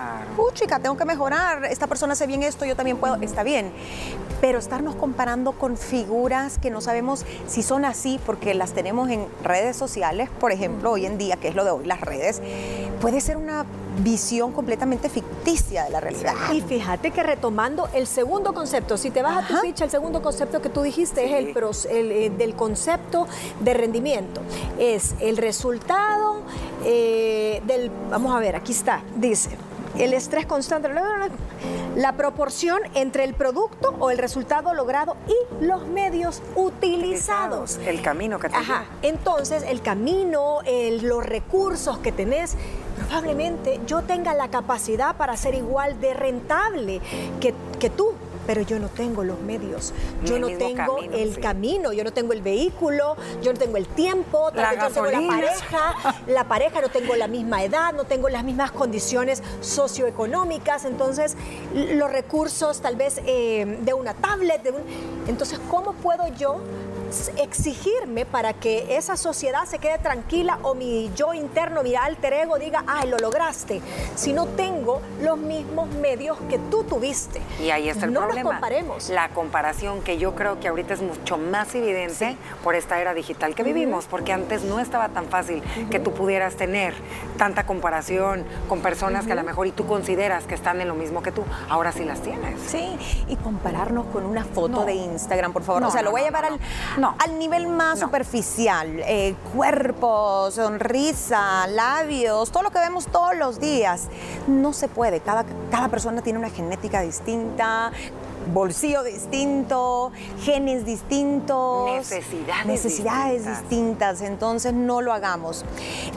chica, 0.53 0.79
tengo 0.79 0.97
que 0.97 1.05
mejorar, 1.05 1.65
esta 1.65 1.87
persona 1.87 2.13
hace 2.13 2.27
bien 2.27 2.43
esto, 2.43 2.65
yo 2.65 2.75
también 2.75 2.97
puedo, 2.97 3.15
está 3.15 3.43
bien. 3.43 3.71
Pero 4.41 4.59
estarnos 4.59 4.95
comparando 4.95 5.53
con 5.53 5.77
figuras 5.77 6.57
que 6.57 6.69
no 6.69 6.81
sabemos 6.81 7.25
si 7.47 7.63
son 7.63 7.85
así 7.85 8.19
porque 8.25 8.53
las 8.53 8.73
tenemos 8.73 9.09
en 9.09 9.25
redes 9.43 9.75
sociales, 9.75 10.29
por 10.39 10.51
ejemplo, 10.51 10.91
hoy 10.91 11.05
en 11.05 11.17
día, 11.17 11.37
que 11.37 11.47
es 11.47 11.55
lo 11.55 11.63
de 11.63 11.71
hoy, 11.71 11.85
las 11.85 12.01
redes, 12.01 12.41
puede 12.99 13.21
ser 13.21 13.37
una 13.37 13.65
visión 13.99 14.51
completamente 14.51 15.09
ficticia 15.09 15.83
de 15.83 15.91
la 15.91 15.99
realidad. 15.99 16.33
Y 16.51 16.61
fíjate 16.61 17.11
que 17.11 17.23
retomando 17.23 17.87
el 17.93 18.07
segundo 18.07 18.53
concepto, 18.53 18.97
si 18.97 19.11
te 19.11 19.21
vas 19.21 19.43
a 19.43 19.47
tu 19.47 19.55
ficha, 19.57 19.85
el 19.85 19.91
segundo 19.91 20.21
concepto 20.21 20.61
que 20.61 20.69
tú 20.69 20.81
dijiste 20.81 21.25
es 21.25 21.85
el, 21.85 22.11
eh, 22.11 22.29
del 22.31 22.55
concepto 22.55 23.27
de 23.59 23.73
rendimiento. 23.73 24.41
Es 24.79 25.15
el 25.19 25.37
resultado 25.37 26.41
eh, 26.83 27.61
del, 27.65 27.91
vamos 28.09 28.35
a 28.35 28.39
ver, 28.39 28.55
aquí 28.55 28.71
está, 28.71 29.01
dice, 29.15 29.51
el 29.97 30.13
estrés 30.13 30.45
constante, 30.45 30.89
la 31.95 32.13
proporción 32.13 32.79
entre 32.95 33.23
el 33.23 33.35
producto 33.35 33.95
o 33.99 34.09
el 34.09 34.17
resultado 34.17 34.73
logrado 34.73 35.15
y 35.27 35.65
los 35.65 35.87
medios 35.87 36.41
utilizados. 36.55 37.77
El 37.85 38.01
camino 38.01 38.39
que 38.39 38.49
te 38.49 38.55
Ajá. 38.55 38.85
Entonces, 39.03 39.63
el 39.63 39.81
camino, 39.81 40.59
los 41.01 41.23
recursos 41.25 41.99
que 41.99 42.11
tenés, 42.11 42.55
probablemente 43.07 43.79
yo 43.85 44.01
tenga 44.01 44.33
la 44.33 44.49
capacidad 44.49 45.15
para 45.15 45.37
ser 45.37 45.53
igual 45.53 45.99
de 46.01 46.13
rentable 46.13 47.01
que, 47.39 47.53
que 47.79 47.89
tú 47.89 48.13
pero 48.45 48.61
yo 48.61 48.79
no 48.79 48.89
tengo 48.89 49.23
los 49.23 49.39
medios, 49.39 49.93
yo 50.23 50.39
no 50.39 50.47
tengo 50.47 50.99
el 50.99 51.39
camino, 51.39 51.93
yo 51.93 52.03
no 52.03 52.11
tengo 52.11 52.33
el 52.33 52.41
vehículo, 52.41 53.15
yo 53.41 53.53
no 53.53 53.59
tengo 53.59 53.77
el 53.77 53.87
tiempo, 53.87 54.51
tal 54.51 54.75
vez 54.75 54.83
yo 54.83 54.89
tengo 54.89 55.21
la 55.21 55.27
pareja, 55.27 56.15
la 56.27 56.47
pareja 56.47 56.81
no 56.81 56.89
tengo 56.89 57.15
la 57.15 57.27
misma 57.27 57.63
edad, 57.63 57.93
no 57.93 58.05
tengo 58.05 58.29
las 58.29 58.43
mismas 58.43 58.71
condiciones 58.71 59.43
socioeconómicas, 59.61 60.85
entonces 60.85 61.35
los 61.73 62.11
recursos 62.11 62.81
tal 62.81 62.95
vez 62.95 63.21
eh, 63.25 63.79
de 63.81 63.93
una 63.93 64.13
tablet, 64.13 64.63
de 64.63 64.71
un... 64.71 64.81
entonces 65.27 65.59
¿cómo 65.69 65.93
puedo 65.93 66.27
yo 66.35 66.59
exigirme 67.37 68.25
para 68.25 68.53
que 68.53 68.97
esa 68.97 69.17
sociedad 69.17 69.65
se 69.65 69.79
quede 69.79 69.97
tranquila 69.97 70.59
o 70.63 70.73
mi 70.73 71.11
yo 71.15 71.33
interno, 71.33 71.83
mi 71.83 71.95
alter 71.95 72.33
ego 72.33 72.57
diga, 72.57 72.83
ay, 72.87 73.09
lo 73.09 73.17
lograste, 73.17 73.81
si 74.15 74.33
no 74.33 74.47
tengo 74.47 75.01
los 75.21 75.37
mismos 75.37 75.89
medios 75.89 76.37
que 76.49 76.59
tú 76.59 76.83
tuviste. 76.83 77.41
Y 77.61 77.69
ahí 77.69 77.89
está 77.89 78.05
el 78.05 78.13
no 78.13 78.21
problema. 78.21 78.43
Nos 78.43 78.53
comparemos. 78.53 79.09
La 79.09 79.29
comparación 79.29 80.01
que 80.01 80.17
yo 80.17 80.35
creo 80.35 80.59
que 80.59 80.67
ahorita 80.67 80.93
es 80.93 81.01
mucho 81.01 81.37
más 81.37 81.73
evidente 81.75 82.37
por 82.63 82.75
esta 82.75 82.99
era 82.99 83.13
digital 83.13 83.55
que 83.55 83.63
vivimos, 83.63 84.05
porque 84.05 84.33
antes 84.33 84.63
no 84.63 84.79
estaba 84.79 85.09
tan 85.09 85.27
fácil 85.27 85.61
que 85.89 85.99
tú 85.99 86.13
pudieras 86.13 86.55
tener 86.55 86.93
tanta 87.37 87.65
comparación 87.65 88.45
con 88.67 88.81
personas 88.81 89.25
que 89.25 89.33
a 89.33 89.35
lo 89.35 89.43
mejor 89.43 89.67
y 89.67 89.71
tú 89.71 89.85
consideras 89.85 90.45
que 90.45 90.55
están 90.55 90.81
en 90.81 90.87
lo 90.87 90.95
mismo 90.95 91.21
que 91.21 91.31
tú, 91.31 91.43
ahora 91.69 91.91
sí 91.91 92.03
las 92.05 92.21
tienes. 92.21 92.59
Sí, 92.67 92.97
y 93.27 93.35
compararnos 93.37 94.05
con 94.07 94.25
una 94.25 94.43
foto 94.43 94.85
de 94.85 94.93
Instagram, 94.93 95.53
por 95.53 95.63
favor. 95.63 95.83
o 95.83 95.91
sea, 95.91 96.01
lo 96.01 96.11
voy 96.11 96.21
a 96.21 96.23
llevar 96.25 96.45
al 96.45 96.59
al 97.19 97.37
nivel 97.37 97.67
más 97.67 97.99
superficial, 97.99 98.99
eh, 98.99 99.35
cuerpo, 99.53 100.49
sonrisa, 100.51 101.67
labios, 101.67 102.51
todo 102.51 102.63
lo 102.63 102.71
que 102.71 102.79
vemos 102.79 103.07
todos 103.07 103.35
los 103.35 103.59
días. 103.59 104.07
No 104.47 104.73
se 104.73 104.87
puede, 104.87 105.19
cada, 105.19 105.45
cada 105.71 105.89
persona 105.89 106.21
tiene 106.21 106.39
una 106.39 106.49
genética 106.49 107.01
distinta, 107.01 107.91
bolsillo 108.51 109.03
distinto, 109.03 110.11
genes 110.41 110.85
distintos, 110.85 111.95
necesidades, 111.95 112.65
necesidades 112.65 113.45
distintas. 113.45 114.21
Entonces 114.21 114.73
no 114.73 115.01
lo 115.01 115.13
hagamos. 115.13 115.63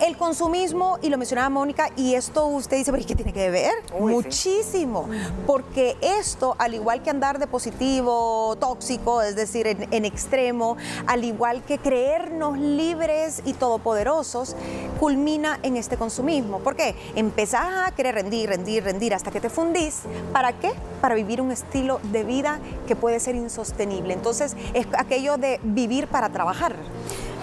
El 0.05 0.17
consumismo, 0.17 0.99
y 1.03 1.09
lo 1.09 1.19
mencionaba 1.19 1.49
Mónica, 1.51 1.91
y 1.97 2.15
esto 2.15 2.47
usted 2.47 2.79
dice, 2.79 2.93
¿pero 2.93 3.07
qué 3.07 3.15
tiene 3.15 3.33
que 3.33 3.51
ver? 3.51 3.75
Muchísimo, 3.99 5.09
porque 5.47 5.97
esto, 6.01 6.57
al 6.59 6.75
igual 6.75 7.03
que 7.03 7.11
andar 7.11 7.39
de 7.39 7.47
positivo, 7.47 8.57
tóxico, 8.59 9.23
es 9.23 9.37
decir, 9.37 9.67
en, 9.67 9.93
en 9.93 10.05
extremo, 10.05 10.76
al 11.07 11.25
igual 11.25 11.63
que 11.63 11.79
creernos 11.79 12.59
libres 12.59 13.43
y 13.45 13.53
todopoderosos, 13.53 14.57
culmina 14.99 15.59
en 15.63 15.77
este 15.77 15.97
consumismo. 15.97 16.61
¿Por 16.61 16.77
qué? 16.77 16.95
Empezás 17.15 17.89
a 17.89 17.93
querer 17.93 18.15
rendir, 18.15 18.49
rendir, 18.49 18.85
rendir 18.85 19.15
hasta 19.15 19.31
que 19.31 19.41
te 19.41 19.51
fundís. 19.51 20.03
¿Para 20.33 20.53
qué? 20.53 20.73
Para 21.01 21.15
vivir 21.15 21.41
un 21.41 21.53
estilo 21.53 22.01
de 22.05 22.25
vida 22.25 22.59
que 22.87 22.97
puede 22.97 23.21
ser 23.21 23.35
insostenible. 23.35 24.15
Entonces, 24.15 24.57
es 24.75 24.87
aquello 24.97 25.37
de 25.37 25.61
vivir 25.63 26.09
para 26.09 26.31
trabajar. 26.31 26.77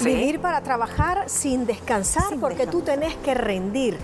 Vivir 0.01 0.39
para 0.39 0.61
trabajar 0.61 1.29
sin 1.29 1.65
descansar 1.65 2.37
porque 2.39 2.67
tú 2.67 2.81
tenés 2.81 3.15
que 3.15 3.33
rendir. 3.33 3.97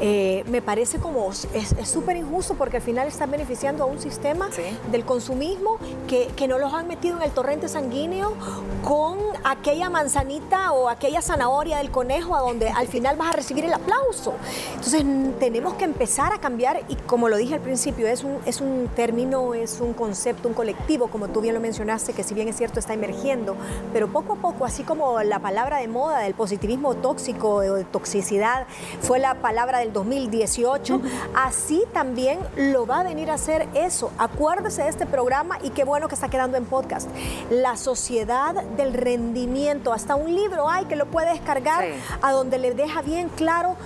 Eh, 0.00 0.44
me 0.48 0.62
parece 0.62 0.98
como 0.98 1.30
es 1.30 1.48
súper 1.84 2.16
injusto 2.16 2.54
porque 2.54 2.78
al 2.78 2.82
final 2.82 3.08
están 3.08 3.30
beneficiando 3.30 3.84
a 3.84 3.86
un 3.86 4.00
sistema 4.00 4.48
del 4.90 5.04
consumismo 5.04 5.78
que, 6.08 6.28
que 6.36 6.48
no 6.48 6.58
los 6.58 6.72
han 6.72 6.88
metido 6.88 7.16
en 7.16 7.22
el 7.22 7.30
torrente 7.30 7.68
sanguíneo 7.68 8.34
con 8.82 9.18
aquella 9.44 9.90
manzanita 9.90 10.72
o 10.72 10.88
aquella 10.88 11.22
zanahoria 11.22 11.78
del 11.78 11.90
conejo 11.90 12.34
a 12.34 12.40
donde 12.40 12.68
al 12.68 12.88
final 12.88 13.16
vas 13.16 13.28
a 13.28 13.36
recibir 13.36 13.64
el 13.64 13.74
aplauso. 13.74 14.34
Entonces 14.70 15.04
tenemos 15.38 15.74
que 15.74 15.84
empezar 15.84 16.32
a 16.32 16.38
cambiar 16.38 16.82
y 16.88 16.96
como 16.96 17.28
lo 17.28 17.36
dije 17.36 17.54
al 17.54 17.60
principio, 17.60 18.06
es 18.06 18.24
un, 18.24 18.38
es 18.46 18.60
un 18.60 18.88
término, 18.94 19.54
es 19.54 19.80
un 19.80 19.92
concepto, 19.92 20.48
un 20.48 20.54
colectivo, 20.54 21.08
como 21.08 21.28
tú 21.28 21.40
bien 21.40 21.54
lo 21.54 21.60
mencionaste, 21.60 22.12
que 22.12 22.22
si 22.22 22.34
bien 22.34 22.48
es 22.48 22.56
cierto 22.56 22.80
está 22.80 22.94
emergiendo, 22.94 23.56
pero 23.92 24.08
poco 24.08 24.34
a 24.34 24.36
poco, 24.36 24.64
así 24.64 24.82
como 24.82 25.22
la 25.22 25.33
palabra 25.38 25.78
de 25.78 25.88
moda 25.88 26.20
del 26.20 26.34
positivismo 26.34 26.94
tóxico 26.94 27.54
o 27.54 27.60
de 27.60 27.84
toxicidad 27.84 28.66
fue 29.00 29.18
la 29.18 29.34
palabra 29.36 29.78
del 29.78 29.92
2018, 29.92 31.00
así 31.34 31.82
también 31.92 32.38
lo 32.56 32.86
va 32.86 33.00
a 33.00 33.02
venir 33.02 33.30
a 33.30 33.34
hacer 33.34 33.68
eso. 33.74 34.10
Acuérdese 34.18 34.82
de 34.82 34.88
este 34.88 35.06
programa 35.06 35.58
y 35.62 35.70
qué 35.70 35.84
bueno 35.84 36.08
que 36.08 36.14
está 36.14 36.28
quedando 36.28 36.56
en 36.56 36.64
podcast. 36.64 37.08
La 37.50 37.76
sociedad 37.76 38.54
del 38.54 38.92
rendimiento, 38.94 39.92
hasta 39.92 40.14
un 40.14 40.34
libro 40.34 40.68
hay 40.68 40.86
que 40.86 40.96
lo 40.96 41.06
puede 41.06 41.30
descargar 41.30 41.84
a 42.22 42.32
donde 42.32 42.58
le 42.58 42.74
deja 42.74 43.02
bien 43.02 43.28
claro 43.28 43.76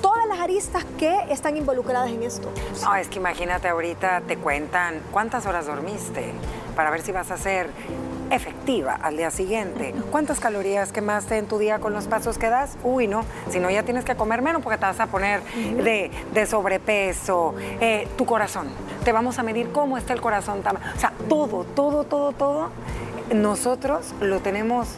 todas 0.00 0.26
las 0.28 0.40
aristas 0.40 0.84
que 0.98 1.26
están 1.30 1.56
involucradas 1.56 2.10
en 2.10 2.22
esto. 2.22 2.50
No, 2.82 2.94
es 2.94 3.08
que 3.08 3.18
imagínate 3.18 3.68
ahorita 3.68 4.22
te 4.22 4.36
cuentan 4.36 5.00
cuántas 5.10 5.46
horas 5.46 5.66
dormiste 5.66 6.32
para 6.76 6.90
ver 6.90 7.02
si 7.02 7.12
vas 7.12 7.30
a 7.30 7.36
ser 7.36 7.70
efectiva 8.30 8.98
al 9.00 9.16
día 9.16 9.30
siguiente. 9.30 9.94
¿Cuántas 10.10 10.40
calorías 10.40 10.92
quemaste 10.92 11.38
en 11.38 11.46
tu 11.46 11.58
día 11.58 11.78
con 11.78 11.92
los 11.92 12.06
pasos 12.06 12.38
que 12.38 12.48
das? 12.48 12.76
Uy, 12.82 13.06
no, 13.06 13.24
si 13.50 13.60
no 13.60 13.70
ya 13.70 13.82
tienes 13.82 14.04
que 14.04 14.16
comer 14.16 14.42
menos 14.42 14.62
porque 14.62 14.78
te 14.78 14.84
vas 14.84 15.00
a 15.00 15.06
poner 15.06 15.42
de, 15.42 16.46
sobrepeso, 16.46 17.54
eh, 17.80 18.08
tu 18.16 18.26
corazón. 18.26 18.68
Te 19.04 19.12
vamos 19.12 19.38
a 19.38 19.42
medir 19.42 19.70
cómo 19.72 19.98
está 19.98 20.12
el 20.12 20.20
corazón. 20.20 20.60
O 20.60 21.00
sea, 21.00 21.12
todo, 21.28 21.64
todo, 21.64 22.04
todo, 22.04 22.32
todo 22.32 22.70
nosotros 23.34 24.14
lo 24.20 24.40
tenemos 24.40 24.88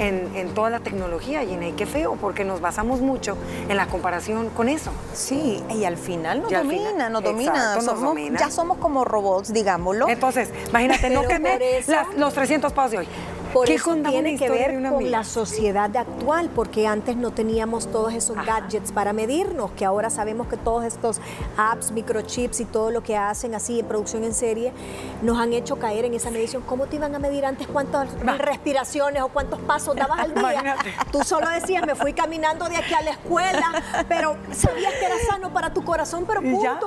en, 0.00 0.54
toda 0.54 0.70
la 0.70 0.80
tecnología, 0.80 1.42
y 1.44 1.72
qué 1.76 1.86
feo, 1.86 2.16
porque 2.20 2.44
nos 2.44 2.60
basamos 2.60 3.00
mucho 3.00 3.36
en 3.68 3.76
la 3.76 3.86
comparación 3.86 4.50
con 4.50 4.68
eso. 4.68 4.90
Sí, 5.12 5.62
y 5.70 5.84
al 5.84 5.96
final 5.96 6.42
nos 6.42 6.50
domina, 6.50 7.08
nos, 7.08 7.22
domina. 7.22 8.38
Ya 8.38 8.50
somos 8.50 8.78
como 8.78 9.04
robots, 9.04 9.52
digámoslo. 9.52 10.08
Entonces, 10.08 10.50
imagínate, 10.68 11.10
no 11.10 11.22
quemé 11.22 11.82
los 12.16 12.34
300 12.34 12.72
pasos 12.72 12.90
de 12.92 12.98
hoy. 12.98 13.08
Por 13.52 13.68
eso 13.70 13.94
tiene 13.96 14.36
que 14.36 14.48
ver 14.48 14.82
con 14.88 15.10
la 15.10 15.24
sociedad 15.24 15.94
actual, 15.96 16.50
porque 16.54 16.86
antes 16.86 17.16
no 17.16 17.32
teníamos 17.32 17.90
todos 17.90 18.14
esos 18.14 18.36
gadgets 18.36 18.92
para 18.92 19.12
medirnos, 19.12 19.72
que 19.72 19.84
ahora 19.84 20.10
sabemos 20.10 20.46
que 20.46 20.56
todos 20.56 20.84
estos 20.84 21.20
apps, 21.56 21.90
microchips 21.90 22.60
y 22.60 22.64
todo 22.64 22.90
lo 22.90 23.02
que 23.02 23.16
hacen 23.16 23.54
así 23.54 23.80
en 23.80 23.86
producción 23.86 24.24
en 24.24 24.34
serie, 24.34 24.72
nos 25.22 25.38
han 25.38 25.52
hecho 25.52 25.76
caer 25.76 26.04
en 26.04 26.14
esa 26.14 26.30
medición. 26.30 26.62
¿Cómo 26.62 26.86
te 26.86 26.96
iban 26.96 27.14
a 27.14 27.18
medir 27.18 27.44
antes 27.44 27.66
cuántas 27.66 28.08
respiraciones 28.38 29.22
o 29.22 29.28
cuántos 29.28 29.58
pasos 29.60 29.96
dabas 29.96 30.20
al 30.20 30.34
día? 30.34 30.76
Tú 31.10 31.22
solo 31.24 31.48
decías, 31.50 31.84
me 31.86 31.94
fui 31.94 32.12
caminando 32.12 32.68
de 32.68 32.76
aquí 32.76 32.94
a 32.94 33.02
la 33.02 33.10
escuela, 33.10 33.82
pero 34.08 34.36
sabías 34.52 34.92
que 34.94 35.06
era 35.06 35.16
sano 35.28 35.52
para 35.52 35.72
tu 35.72 35.84
corazón, 35.84 36.24
pero 36.26 36.40
punto. 36.40 36.86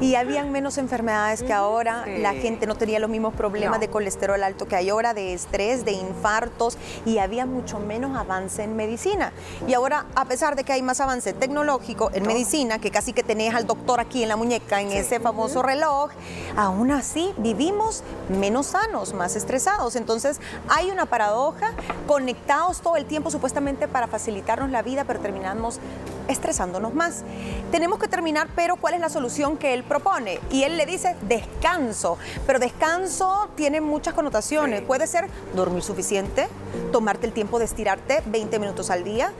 Y 0.00 0.14
habían 0.14 0.52
menos 0.52 0.78
enfermedades 0.78 1.42
que 1.42 1.52
ahora, 1.52 2.04
la 2.06 2.32
gente 2.34 2.66
no 2.66 2.74
tenía 2.76 2.98
los 2.98 3.10
mismos 3.10 3.34
problemas 3.34 3.80
de 3.80 3.88
colesterol 3.88 4.42
alto 4.42 4.66
que 4.66 4.76
hay 4.76 4.88
ahora, 4.88 5.14
de 5.14 5.34
estrés, 5.34 5.84
de 5.84 5.97
infartos 5.98 6.78
y 7.04 7.18
había 7.18 7.46
mucho 7.46 7.78
menos 7.78 8.16
avance 8.16 8.62
en 8.62 8.76
medicina. 8.76 9.32
Y 9.66 9.74
ahora, 9.74 10.06
a 10.14 10.24
pesar 10.24 10.56
de 10.56 10.64
que 10.64 10.72
hay 10.72 10.82
más 10.82 11.00
avance 11.00 11.32
tecnológico 11.32 12.10
en 12.12 12.26
medicina, 12.26 12.78
que 12.78 12.90
casi 12.90 13.12
que 13.12 13.22
tenés 13.22 13.54
al 13.54 13.66
doctor 13.66 14.00
aquí 14.00 14.22
en 14.22 14.28
la 14.28 14.36
muñeca, 14.36 14.80
en 14.80 14.92
ese 14.92 15.20
famoso 15.20 15.62
reloj, 15.62 16.10
aún 16.56 16.90
así 16.90 17.32
vivimos 17.38 18.02
menos 18.28 18.66
sanos, 18.66 19.14
más 19.14 19.36
estresados. 19.36 19.96
Entonces, 19.96 20.40
hay 20.68 20.90
una 20.90 21.06
paradoja, 21.06 21.72
conectados 22.06 22.80
todo 22.80 22.96
el 22.96 23.06
tiempo 23.06 23.30
supuestamente 23.30 23.88
para 23.88 24.06
facilitarnos 24.06 24.70
la 24.70 24.82
vida, 24.82 25.04
pero 25.04 25.20
terminamos 25.20 25.80
estresándonos 26.28 26.94
más. 26.94 27.24
Tenemos 27.70 27.98
que 27.98 28.08
terminar, 28.08 28.48
pero 28.54 28.76
¿cuál 28.76 28.94
es 28.94 29.00
la 29.00 29.08
solución 29.08 29.56
que 29.56 29.74
él 29.74 29.82
propone? 29.82 30.38
Y 30.50 30.62
él 30.62 30.76
le 30.76 30.86
dice 30.86 31.16
descanso, 31.22 32.18
pero 32.46 32.58
descanso 32.58 33.48
tiene 33.56 33.80
muchas 33.80 34.14
connotaciones. 34.14 34.82
Puede 34.82 35.06
ser 35.06 35.28
dormir 35.54 35.82
suficiente, 35.82 36.48
tomarte 36.92 37.26
el 37.26 37.32
tiempo 37.32 37.58
de 37.58 37.64
estirarte 37.64 38.22
20 38.26 38.58
minutos 38.58 38.90
al 38.90 39.04
día, 39.04 39.32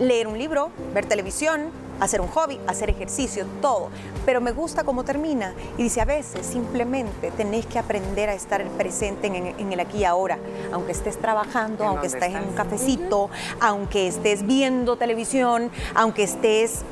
leer 0.00 0.26
un 0.26 0.38
libro, 0.38 0.70
ver 0.94 1.06
televisión, 1.06 1.70
hacer 2.00 2.20
un 2.20 2.28
hobby, 2.28 2.60
hacer 2.66 2.90
ejercicio, 2.90 3.46
todo. 3.60 3.90
Pero 4.24 4.40
me 4.40 4.52
gusta 4.52 4.84
cómo 4.84 5.04
termina. 5.04 5.54
Y 5.78 5.84
dice, 5.84 6.00
a 6.00 6.04
veces 6.04 6.46
simplemente 6.46 7.30
tenés 7.30 7.66
que 7.66 7.78
aprender 7.78 8.28
a 8.28 8.34
estar 8.34 8.64
presente 8.70 9.26
en, 9.26 9.72
el 9.72 9.80
aquí 9.80 9.98
y 9.98 10.04
ahora. 10.04 10.38
Aunque 10.72 10.92
estés 10.92 11.18
trabajando, 11.18 11.84
aunque 11.84 12.06
estés 12.06 12.34
en 12.34 12.48
un 12.48 12.54
cafecito, 12.54 13.30
aunque 13.60 14.08
estés 14.08 14.46
viendo 14.46 14.96
televisión, 14.96 15.70
aunque 15.94 16.24
estés 16.24 16.82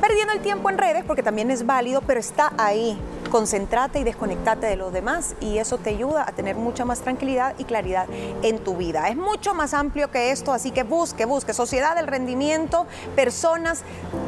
perdiendo 0.00 0.32
el 0.32 0.40
tiempo 0.40 0.68
en 0.70 0.78
redes, 0.78 1.04
porque 1.06 1.22
también 1.22 1.50
es 1.50 1.64
válido, 1.64 2.02
pero 2.02 2.20
está 2.20 2.52
ahí 2.58 2.98
concentrate 3.34 3.98
y 3.98 4.04
desconectate 4.04 4.68
de 4.68 4.76
los 4.76 4.92
demás 4.92 5.34
y 5.40 5.58
eso 5.58 5.76
te 5.76 5.90
ayuda 5.90 6.22
a 6.24 6.30
tener 6.30 6.54
mucha 6.54 6.84
más 6.84 7.00
tranquilidad 7.00 7.56
y 7.58 7.64
claridad 7.64 8.06
en 8.44 8.62
tu 8.62 8.76
vida. 8.76 9.08
Es 9.08 9.16
mucho 9.16 9.54
más 9.54 9.74
amplio 9.74 10.08
que 10.12 10.30
esto, 10.30 10.52
así 10.52 10.70
que 10.70 10.84
busque, 10.84 11.24
busque 11.24 11.52
sociedad 11.52 11.96
del 11.96 12.06
rendimiento, 12.06 12.86
personas 13.16 13.82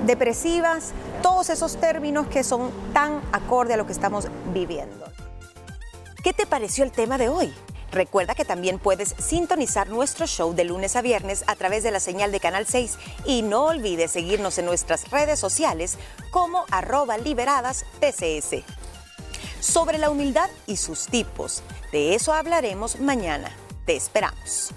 depresivas, 0.06 0.90
todos 1.22 1.50
esos 1.50 1.76
términos 1.76 2.26
que 2.26 2.42
son 2.42 2.72
tan 2.92 3.22
acorde 3.30 3.74
a 3.74 3.76
lo 3.76 3.86
que 3.86 3.92
estamos 3.92 4.26
viviendo. 4.52 5.04
¿Qué 6.24 6.32
te 6.32 6.44
pareció 6.44 6.82
el 6.82 6.90
tema 6.90 7.16
de 7.16 7.28
hoy? 7.28 7.54
Recuerda 7.92 8.34
que 8.34 8.44
también 8.44 8.80
puedes 8.80 9.14
sintonizar 9.18 9.88
nuestro 9.88 10.26
show 10.26 10.52
de 10.52 10.64
lunes 10.64 10.96
a 10.96 11.02
viernes 11.02 11.44
a 11.46 11.54
través 11.54 11.84
de 11.84 11.92
la 11.92 12.00
señal 12.00 12.32
de 12.32 12.40
Canal 12.40 12.66
6 12.66 12.98
y 13.24 13.42
no 13.42 13.66
olvides 13.66 14.10
seguirnos 14.10 14.58
en 14.58 14.66
nuestras 14.66 15.08
redes 15.12 15.38
sociales 15.38 15.96
como 16.32 16.64
arroba 16.72 17.18
liberadas 17.18 17.84
TCS 18.00 18.64
sobre 19.66 19.98
la 19.98 20.10
humildad 20.10 20.48
y 20.66 20.76
sus 20.76 21.06
tipos. 21.06 21.62
De 21.92 22.14
eso 22.14 22.32
hablaremos 22.32 23.00
mañana. 23.00 23.50
Te 23.84 23.96
esperamos. 23.96 24.72